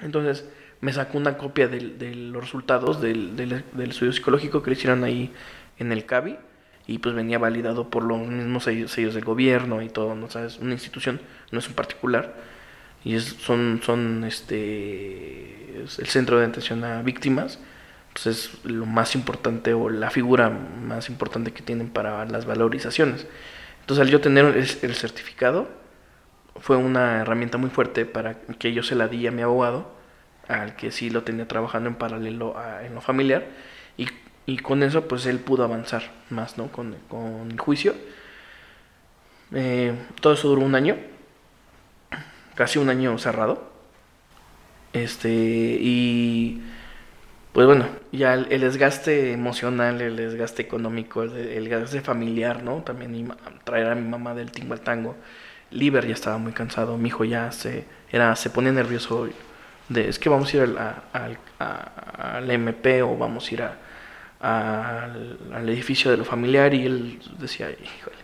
[0.00, 0.44] Entonces
[0.84, 4.76] me sacó una copia del- de los resultados del, del- del estudio psicológico que le
[4.76, 5.32] hicieron ahí
[5.78, 6.36] en el CABI
[6.86, 10.26] y pues venía validado por los mismos sellos, sellos del gobierno y todo, ¿no?
[10.26, 11.20] O sea, es una institución,
[11.50, 12.34] no es un particular.
[13.02, 17.58] Y es, son, son este, es el centro de atención a víctimas,
[18.12, 23.26] pues es lo más importante o la figura más importante que tienen para las valorizaciones.
[23.80, 25.68] Entonces al yo tener el, el certificado,
[26.60, 29.92] fue una herramienta muy fuerte para que yo se la di a mi abogado,
[30.48, 33.46] al que sí lo tenía trabajando en paralelo en lo familiar,
[33.96, 34.08] y,
[34.46, 36.68] y con eso pues él pudo avanzar más, ¿no?
[36.72, 37.94] Con, con el juicio.
[39.52, 40.96] Eh, todo eso duró un año,
[42.54, 43.72] casi un año cerrado.
[44.92, 46.62] Este, y
[47.52, 52.82] pues bueno, ya el, desgaste emocional, el desgaste económico, el, desgaste familiar, ¿no?
[52.82, 53.32] También
[53.64, 55.16] traer a mi mamá del tingo al tango.
[55.70, 59.28] Liber ya estaba muy cansado, mi hijo ya se, era, se ponía nervioso.
[59.88, 60.78] De, es que vamos a ir al,
[61.12, 63.78] al, al MP o vamos a ir a-
[64.40, 68.16] al, al edificio de lo familiar y él decía, híjole.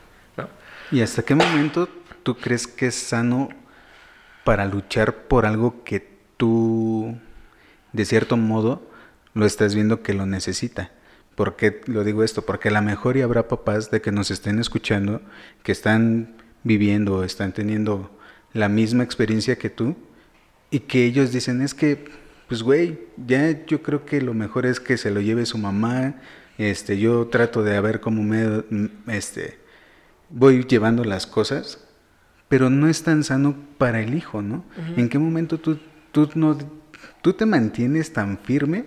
[0.91, 1.89] ¿Y hasta qué momento
[2.23, 3.49] tú crees que es sano
[4.45, 7.17] para luchar por algo que tú,
[7.93, 8.83] de cierto modo,
[9.35, 10.91] lo estás viendo que lo necesita?
[11.37, 12.43] ¿Por qué lo digo esto?
[12.45, 15.23] Porque a lo mejor y habrá papás de que nos estén escuchando,
[15.63, 16.35] que están
[16.65, 18.11] viviendo, están teniendo
[18.53, 19.97] la misma experiencia que tú,
[20.71, 22.05] y que ellos dicen, es que,
[22.49, 26.17] pues güey, ya yo creo que lo mejor es que se lo lleve su mamá,
[26.59, 28.65] este, yo trato de ver cómo me,
[29.09, 29.59] este,
[30.29, 31.87] voy llevando las cosas,
[32.49, 34.65] pero no es tan sano para el hijo, ¿no?
[34.97, 35.79] ¿En qué momento tú,
[36.13, 36.59] tú, no,
[37.23, 38.85] tú te mantienes tan firme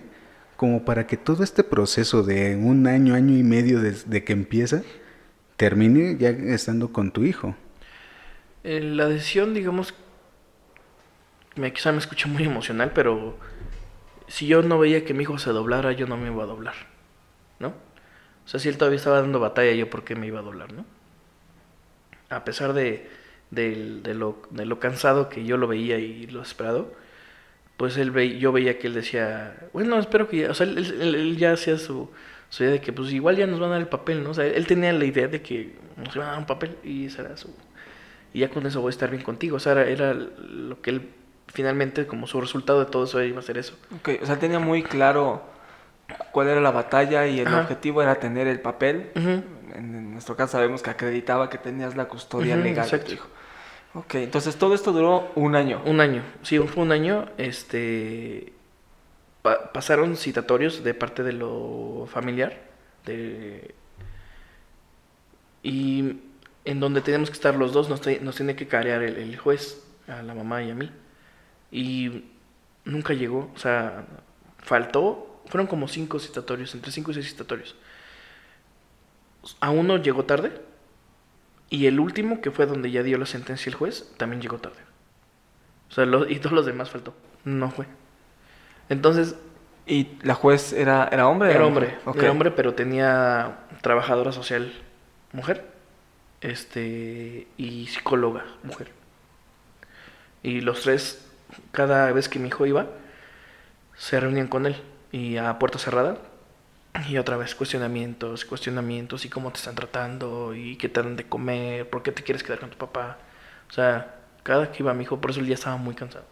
[0.56, 4.82] como para que todo este proceso de un año, año y medio desde que empieza,
[5.56, 7.56] termine ya estando con tu hijo?
[8.62, 9.94] Eh, la decisión, digamos,
[11.56, 13.36] me, quizá me escuché muy emocional, pero
[14.26, 16.74] si yo no veía que mi hijo se doblara, yo no me iba a doblar,
[17.58, 17.68] ¿no?
[17.68, 20.72] O sea, si él todavía estaba dando batalla, yo por qué me iba a doblar,
[20.72, 20.84] ¿no?
[22.30, 23.08] A pesar de,
[23.50, 26.92] de, lo, de lo cansado que yo lo veía y lo esperado,
[27.76, 31.36] pues él ve, yo veía que él decía, bueno, espero que ya, o sea, él,
[31.36, 32.10] ya hacía su,
[32.48, 34.30] su, idea de que pues igual ya nos van a dar el papel, ¿no?
[34.30, 37.06] O sea, él tenía la idea de que nos iban a dar un papel y
[37.06, 37.54] esa era su...
[38.32, 41.08] Y ya con eso voy a estar bien contigo, o sea, era lo que él
[41.54, 43.74] finalmente, como su resultado de todo eso iba a ser eso.
[43.96, 45.42] Ok, o sea, tenía muy claro
[46.32, 47.62] cuál era la batalla y el Ajá.
[47.62, 49.10] objetivo era tener el papel.
[49.14, 49.44] En,
[49.74, 53.12] en nuestro caso sabemos que acreditaba que tenías la custodia Ujú, legal de tu exacto.
[53.14, 53.28] hijo.
[53.94, 55.80] Ok, entonces todo esto duró un año.
[55.86, 58.52] Un año, sí, fue un año, este,
[59.42, 62.58] pa- pasaron citatorios de parte de lo familiar,
[63.06, 63.72] de,
[65.62, 66.20] y
[66.64, 69.36] en donde tenemos que estar los dos, nos, te- nos tiene que carear el, el
[69.38, 70.90] juez, a la mamá y a mí,
[71.74, 72.24] y
[72.84, 74.06] nunca llegó, o sea,
[74.58, 77.74] faltó, fueron como cinco citatorios, entre cinco y seis citatorios,
[79.60, 80.60] a uno llegó tarde,
[81.70, 84.78] y el último, que fue donde ya dio la sentencia el juez, también llegó tarde.
[85.90, 87.14] O sea, lo- y todos los demás faltó.
[87.44, 87.86] No fue.
[88.88, 89.34] Entonces,
[89.86, 91.50] ¿Y la juez era, era hombre?
[91.52, 91.98] era hombre.
[92.06, 92.16] Ok.
[92.16, 94.72] Era hombre, pero tenía trabajadora social
[95.32, 95.66] mujer.
[96.40, 97.46] Este.
[97.58, 98.92] Y psicóloga mujer.
[100.42, 101.23] Y los tres,
[101.72, 102.86] cada vez que mi hijo iba,
[103.96, 104.76] se reunían con él.
[105.12, 106.16] Y a puerta cerrada.
[107.08, 109.24] Y otra vez cuestionamientos, cuestionamientos.
[109.24, 110.54] Y cómo te están tratando.
[110.54, 111.88] Y qué te dan de comer.
[111.88, 113.18] ¿Por qué te quieres quedar con tu papá?
[113.68, 116.24] O sea, cada que iba mi hijo, por eso él ya estaba muy cansado.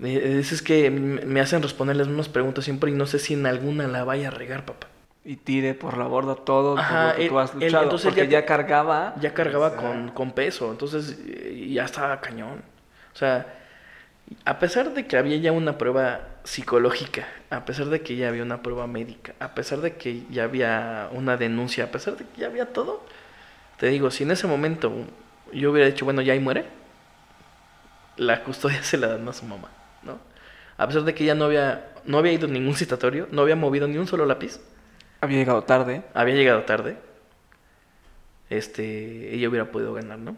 [0.00, 3.46] Es, es que me hacen responder las mismas preguntas siempre y no sé si en
[3.46, 4.88] alguna la vaya a regar, papá.
[5.24, 7.82] Y tire por la borda todo Ajá, por lo que él- tú has él- luchado.
[7.84, 9.14] entonces porque ya- ya, cargaba.
[9.20, 12.62] Ya cargaba o sea, con, con peso, entonces eh, ya estaba cañón.
[13.14, 13.46] O sea,
[14.44, 18.42] a pesar de que había ya una prueba psicológica, a pesar de que ya había
[18.42, 22.40] una prueba médica, a pesar de que ya había una denuncia, a pesar de que
[22.40, 23.04] ya había todo,
[23.78, 24.92] te digo, si en ese momento
[25.52, 26.64] yo hubiera dicho, bueno, ya ahí muere,
[28.16, 29.70] la custodia se la dan a su mamá,
[30.02, 30.18] ¿no?
[30.78, 33.86] A pesar de que ya no había, no había ido ningún citatorio, no había movido
[33.86, 34.60] ni un solo lápiz,
[35.20, 36.02] Había llegado tarde.
[36.14, 36.96] había llegado tarde,
[38.50, 40.36] este, ella hubiera podido ganar, ¿no?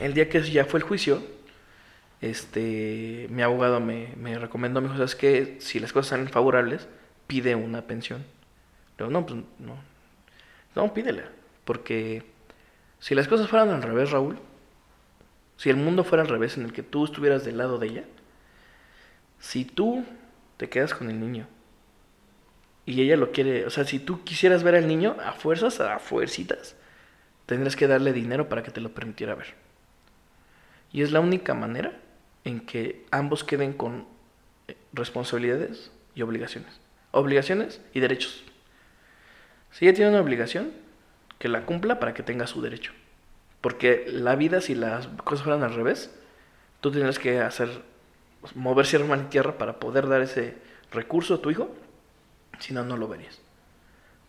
[0.00, 1.22] El día que ya fue el juicio,
[2.20, 5.56] este, mi abogado me, me recomendó, me dijo, ¿sabes qué?
[5.60, 6.88] Si las cosas salen favorables,
[7.26, 8.24] pide una pensión.
[8.98, 9.76] Le digo, no, pues no,
[10.74, 11.24] no, pídela,
[11.64, 12.24] porque
[12.98, 14.38] si las cosas fueran al revés, Raúl,
[15.56, 18.04] si el mundo fuera al revés, en el que tú estuvieras del lado de ella,
[19.38, 20.04] si tú
[20.56, 21.46] te quedas con el niño
[22.86, 25.98] y ella lo quiere, o sea, si tú quisieras ver al niño, a fuerzas, a
[25.98, 26.76] fuercitas,
[27.44, 29.54] tendrías que darle dinero para que te lo permitiera ver.
[30.92, 31.92] Y es la única manera
[32.46, 34.06] en que ambos queden con
[34.68, 36.80] eh, responsabilidades y obligaciones.
[37.10, 38.44] Obligaciones y derechos.
[39.72, 40.70] Si ella tiene una obligación,
[41.38, 42.92] que la cumpla para que tenga su derecho.
[43.60, 46.14] Porque la vida, si las cosas fueran al revés,
[46.80, 47.82] tú tendrías que hacer,
[48.54, 50.56] mover cielo, mar y tierra para poder dar ese
[50.92, 51.74] recurso a tu hijo
[52.60, 53.40] si no, no lo verías.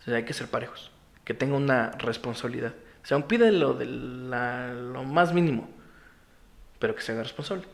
[0.00, 0.90] O sea, hay que ser parejos.
[1.24, 2.74] Que tenga una responsabilidad.
[3.02, 5.70] O sea, pide lo, de la- lo más mínimo,
[6.78, 7.64] pero que se haga responsable.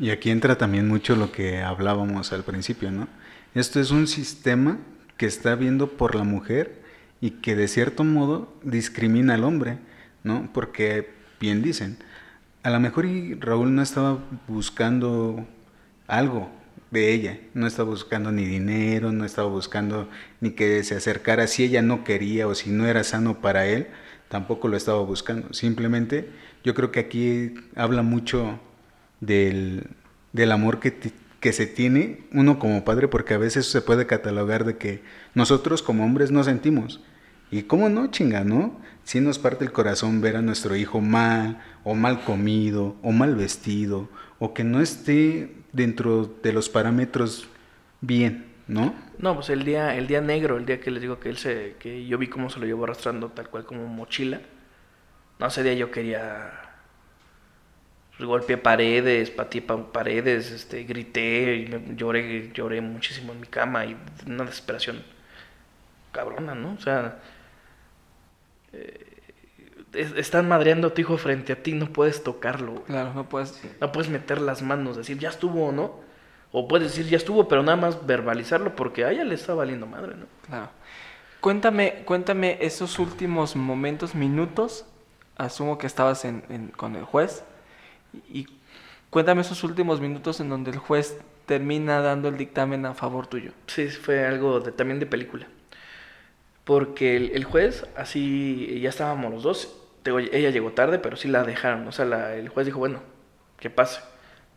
[0.00, 3.06] Y aquí entra también mucho lo que hablábamos al principio, ¿no?
[3.54, 4.78] Esto es un sistema
[5.18, 6.80] que está viendo por la mujer
[7.20, 9.78] y que de cierto modo discrimina al hombre,
[10.24, 10.48] ¿no?
[10.54, 11.98] Porque, bien dicen,
[12.62, 15.46] a lo mejor y Raúl no estaba buscando
[16.06, 16.50] algo
[16.90, 20.08] de ella, no estaba buscando ni dinero, no estaba buscando
[20.40, 23.88] ni que se acercara si ella no quería o si no era sano para él,
[24.30, 25.52] tampoco lo estaba buscando.
[25.52, 26.30] Simplemente
[26.64, 28.58] yo creo que aquí habla mucho
[29.20, 29.88] del,
[30.32, 30.94] del amor que,
[31.40, 35.02] que se tiene uno como padre, porque a veces se puede catalogar de que
[35.34, 37.00] nosotros como hombres no sentimos.
[37.50, 38.78] Y cómo no, chinga, ¿no?
[39.02, 43.34] Si nos parte el corazón ver a nuestro hijo mal, o mal comido, o mal
[43.34, 44.08] vestido,
[44.38, 47.48] o que no esté dentro de los parámetros
[48.00, 48.94] bien, ¿no?
[49.18, 51.74] No, pues el día, el día negro, el día que les digo que él se,
[51.78, 54.40] que yo vi cómo se lo llevó arrastrando tal cual como mochila.
[55.38, 56.69] No, ese día yo quería
[58.20, 63.46] pues, golpeé paredes, pateé pa- paredes, este, grité y me- lloré, lloré muchísimo en mi
[63.46, 63.96] cama y
[64.26, 65.02] una desesperación
[66.12, 66.74] cabrona, ¿no?
[66.74, 67.18] O sea,
[68.72, 69.06] eh,
[69.92, 72.84] es- están madreando a tu hijo frente a ti, no puedes tocarlo, güey.
[72.84, 73.60] Claro, no puedes.
[73.80, 75.94] No puedes meter las manos, decir ya estuvo o no.
[76.52, 79.86] O puedes decir ya estuvo, pero nada más verbalizarlo porque a ella le está valiendo
[79.86, 80.26] madre, ¿no?
[80.46, 80.68] Claro.
[81.40, 84.84] Cuéntame, cuéntame esos últimos momentos, minutos.
[85.36, 87.44] Asumo que estabas en, en- con el juez.
[88.32, 88.46] Y
[89.10, 93.50] Cuéntame esos últimos minutos en donde el juez termina dando el dictamen a favor tuyo.
[93.66, 95.48] Sí, fue algo de, también de película.
[96.62, 99.76] Porque el, juez, así, ya estábamos los dos.
[100.04, 101.88] ella llegó tarde, pero sí la dejaron.
[101.88, 103.02] O sea, el juez dijo, bueno,
[103.58, 104.00] que pase,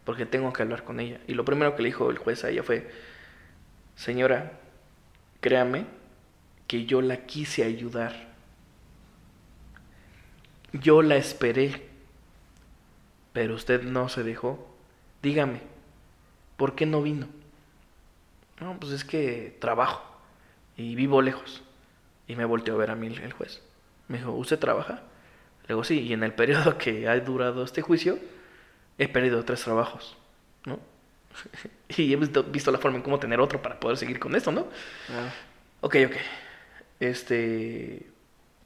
[0.05, 1.19] porque tengo que hablar con ella.
[1.27, 2.91] Y lo primero que le dijo el juez a ella fue,
[3.95, 4.51] señora,
[5.41, 5.85] créame
[6.67, 8.27] que yo la quise ayudar.
[10.73, 11.92] Yo la esperé,
[13.33, 14.65] pero usted no se dejó.
[15.21, 15.61] Dígame,
[16.55, 17.27] ¿por qué no vino?
[18.59, 20.03] No, pues es que trabajo
[20.77, 21.61] y vivo lejos.
[22.27, 23.61] Y me volteó a ver a mí el juez.
[24.07, 25.01] Me dijo, ¿usted trabaja?
[25.63, 28.19] Le digo, sí, y en el periodo que ha durado este juicio,
[28.97, 30.15] he perdido tres trabajos,
[30.65, 30.79] ¿no?
[31.97, 34.51] y he visto, visto la forma en cómo tener otro para poder seguir con esto,
[34.51, 34.67] ¿no?
[35.81, 36.15] Ok, ok.
[36.99, 38.07] Este.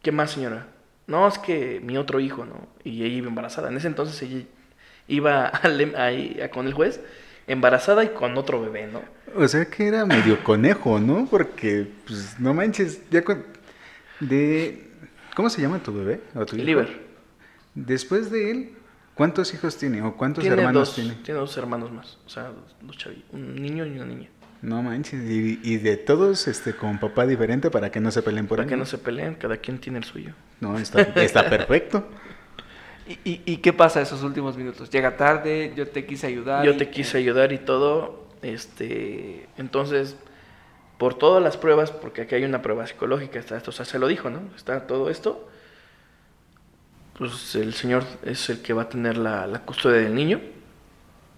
[0.02, 0.68] ¿Qué más, señora?
[1.08, 2.68] No, es que mi otro hijo, ¿no?
[2.84, 3.70] Y ella iba embarazada.
[3.70, 4.44] En ese entonces ella
[5.08, 7.00] iba al- ahí a- con el juez
[7.48, 9.02] embarazada y con otro bebé, ¿no?
[9.36, 11.28] O sea que era medio conejo, ¿no?
[11.30, 13.44] Porque, pues, no manches, ya con...
[14.20, 14.90] De...
[15.36, 16.22] ¿Cómo se llama tu bebé?
[16.36, 16.66] ¿O tu hijo?
[16.66, 17.00] Liber.
[17.76, 18.70] Después de él,
[19.14, 20.02] ¿cuántos hijos tiene?
[20.02, 21.14] ¿O cuántos Tiene hermanos dos, tiene?
[21.24, 22.18] tiene dos hermanos más.
[22.26, 22.52] O sea,
[22.82, 23.24] dos chavillos.
[23.32, 24.30] Un niño y una niña.
[24.64, 28.48] No manches, y, y de todos, este, con papá diferente para que no se peleen
[28.48, 28.70] por Para ahí.
[28.70, 30.34] que no se peleen, cada quien tiene el suyo.
[30.60, 32.08] No, está, está perfecto.
[33.08, 34.90] ¿Y, y, y qué pasa esos últimos minutos?
[34.90, 36.66] Llega tarde, yo te quise ayudar.
[36.66, 38.26] Yo y- te quise ayudar y todo.
[38.42, 40.18] Este, entonces,
[40.98, 44.00] por todas las pruebas, porque aquí hay una prueba psicológica, está esto, o sea, se
[44.00, 44.42] lo dijo, ¿no?
[44.56, 45.48] Está todo esto.
[47.18, 50.40] Pues el señor es el que va a tener la, la custodia del niño.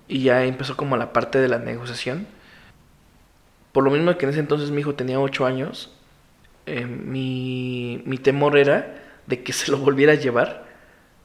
[0.07, 2.27] Y ya empezó como la parte de la negociación.
[3.71, 5.91] Por lo mismo que en ese entonces mi hijo tenía 8 años,
[6.65, 10.67] eh, mi, mi temor era de que se lo volviera a llevar.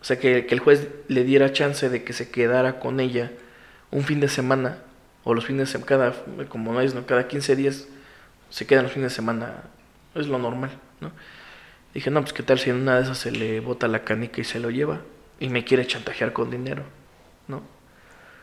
[0.04, 3.32] O sea, que, el juez le diera chance de que se quedara con ella
[3.90, 4.76] un fin de semana,
[5.22, 7.06] o los fines de semana, cada, como no es, ¿no?
[7.06, 7.88] cada 15 días
[8.50, 9.62] se quedan los fines de semana,
[10.14, 11.10] es lo normal, ¿no?
[11.94, 14.42] Dije, no, pues qué tal si en una de esas se le bota la canica
[14.42, 15.00] y se lo lleva,
[15.40, 16.82] y me quiere chantajear con dinero,
[17.48, 17.62] ¿no?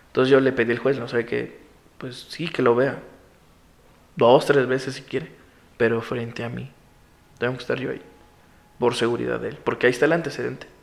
[0.08, 1.60] Entonces yo le pedí al juez, no sé que,
[2.00, 2.98] pues sí, que lo vea,
[4.16, 5.32] dos, tres veces si quiere,
[5.78, 6.72] pero frente a mí,
[7.38, 8.02] tengo que estar yo ahí,
[8.80, 10.81] por seguridad de él, porque ahí está el antecedente.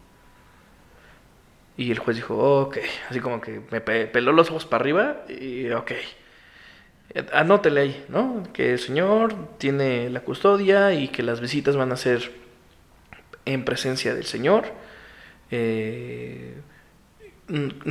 [1.79, 2.79] Y el juez dijo, ok,
[3.11, 5.93] así como que me pe- peló los ojos para arriba y ok.
[7.15, 8.43] Eh, Anótele ahí, ¿no?
[8.53, 12.31] Que el señor tiene la custodia y que las visitas van a ser
[13.45, 14.65] en presencia del señor,
[15.51, 16.55] eh,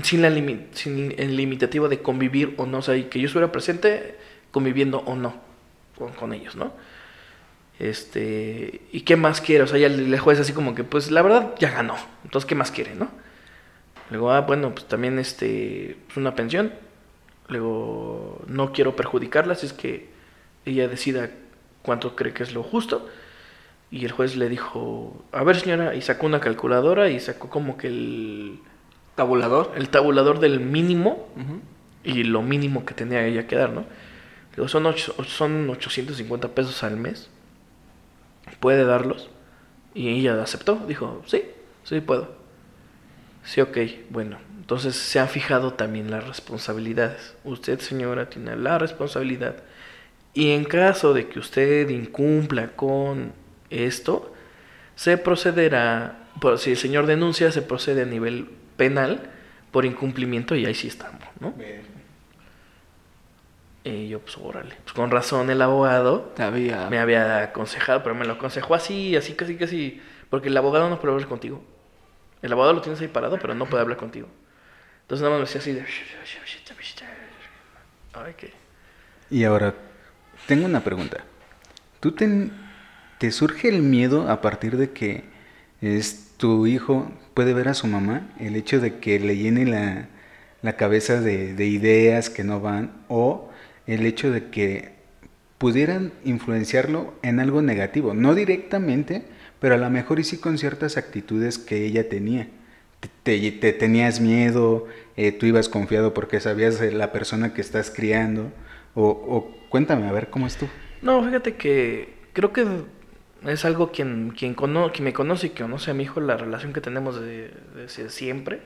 [0.03, 0.29] sin, la
[0.73, 4.15] sin el limitativo de convivir o no, o sea, que yo estuviera presente
[4.51, 5.35] conviviendo o no
[5.97, 6.73] con, con ellos, ¿no?
[7.79, 9.63] Este, ¿y qué más quiere?
[9.63, 12.47] O sea, ya el el juez así como que, pues la verdad ya ganó, entonces,
[12.47, 13.07] ¿qué más quiere, no?
[14.09, 16.73] Luego, ah, bueno, pues también este, pues una pensión.
[17.49, 20.09] Luego, no quiero perjudicarla, si es que
[20.65, 21.29] ella decida
[21.81, 23.07] cuánto cree que es lo justo.
[23.91, 27.77] Y el juez le dijo, a ver señora, y sacó una calculadora y sacó como
[27.77, 28.59] que el,
[29.15, 29.71] Tabulador.
[29.75, 31.29] el tabulador del mínimo
[32.03, 33.85] y lo mínimo que tenía ella que dar, ¿no?
[34.55, 37.29] Digo, son, ocho- son 850 pesos al mes.
[38.59, 39.29] ¿Puede darlos?
[39.93, 41.43] Y ella aceptó, dijo, sí,
[41.83, 42.36] sí puedo.
[43.47, 43.77] Sí, ok,
[44.09, 44.37] bueno.
[44.59, 47.35] Entonces se han fijado también las responsabilidades.
[47.45, 49.63] Usted, señora, tiene la responsabilidad.
[50.33, 53.31] Y en caso de que usted incumpla con
[53.69, 54.33] esto,
[54.95, 59.31] se procederá, por, si el señor denuncia, se procede a nivel penal
[59.71, 61.53] por incumplimiento y ahí sí estamos, ¿no?
[63.85, 64.75] Y yo, pues, órale.
[64.83, 66.89] Pues con razón el abogado había...
[66.89, 70.01] me había aconsejado, pero me lo aconsejó así, así, casi, casi.
[70.29, 71.63] Porque el abogado no puede hablar contigo.
[72.41, 74.27] El abogado lo tienes ahí parado, pero no puede hablar contigo.
[75.01, 75.85] Entonces nada más me decía así de...
[78.13, 78.53] Ay, qué...
[79.29, 79.73] Y ahora,
[80.47, 81.23] tengo una pregunta.
[81.99, 85.23] ¿Tú te surge el miedo a partir de que
[85.81, 88.29] es tu hijo puede ver a su mamá?
[88.39, 90.07] El hecho de que le llene la,
[90.61, 93.49] la cabeza de, de ideas que no van o
[93.87, 94.97] el hecho de que
[95.57, 99.25] pudieran influenciarlo en algo negativo, no directamente,
[99.59, 102.47] pero a lo mejor y sí con ciertas actitudes que ella tenía.
[102.99, 104.87] Te, te- te tenías miedo,
[105.17, 108.51] eh, tú ibas confiado porque sabías de la persona que estás criando,
[108.95, 110.67] o, o cuéntame, a ver cómo es tú.
[111.01, 112.65] No, fíjate que creo que
[113.45, 116.37] es algo quien, quien, cono- quien me conoce y que conoce a mi hijo, la
[116.37, 118.61] relación que tenemos de, desde siempre,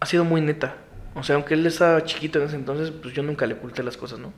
[0.00, 0.76] ha sido muy neta.
[1.14, 3.96] O sea, aunque él estaba chiquito en ese entonces, pues yo nunca le oculté las
[3.96, 4.32] cosas, ¿no?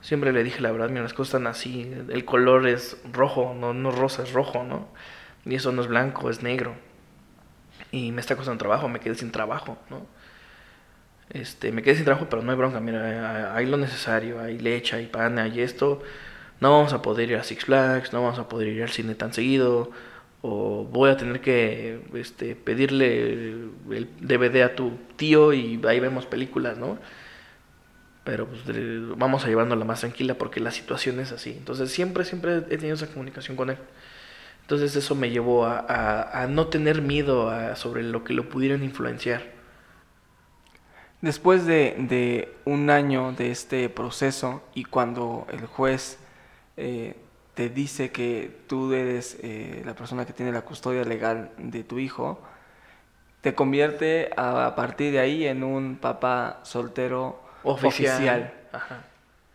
[0.00, 3.74] Siempre le dije la verdad, mira, las cosas están así, el color es rojo, no,
[3.74, 4.88] no rosa, es rojo, ¿no?
[5.44, 6.74] Y eso no es blanco, es negro.
[7.90, 10.06] Y me está costando trabajo, me quedé sin trabajo, ¿no?
[11.30, 14.96] este, me quedé sin trabajo, pero no hay bronca, mira, hay lo necesario, hay leche,
[14.96, 16.02] hay pan, hay esto,
[16.60, 19.14] no vamos a poder ir a Six Flags, no vamos a poder ir al cine
[19.14, 19.90] tan seguido,
[20.42, 23.50] o voy a tener que este, pedirle
[23.90, 26.98] el DVD a tu tío y ahí vemos películas, ¿no?
[28.28, 28.60] Pero pues,
[29.16, 31.54] vamos a llevándola más tranquila porque la situación es así.
[31.56, 33.78] Entonces siempre, siempre he tenido esa comunicación con él.
[34.60, 39.44] Entonces eso me llevó a, a, no tener miedo sobre lo que lo pudieran influenciar.
[41.22, 46.18] Después de, de, un año de este proceso y cuando el juez
[46.76, 47.16] eh,
[47.54, 51.98] te dice que tú eres eh, la persona que tiene la custodia legal de tu
[51.98, 52.42] hijo,
[53.40, 58.52] te convierte a, partir de ahí en un papá soltero oficial.
[58.72, 59.04] Ajá.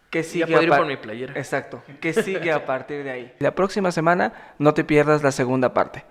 [0.09, 1.33] ¿Qué sigue ya ir por mi playera.
[1.35, 1.81] Exacto.
[1.99, 3.33] ¿Qué sigue a partir de ahí?
[3.39, 6.05] La próxima semana no te pierdas la segunda parte.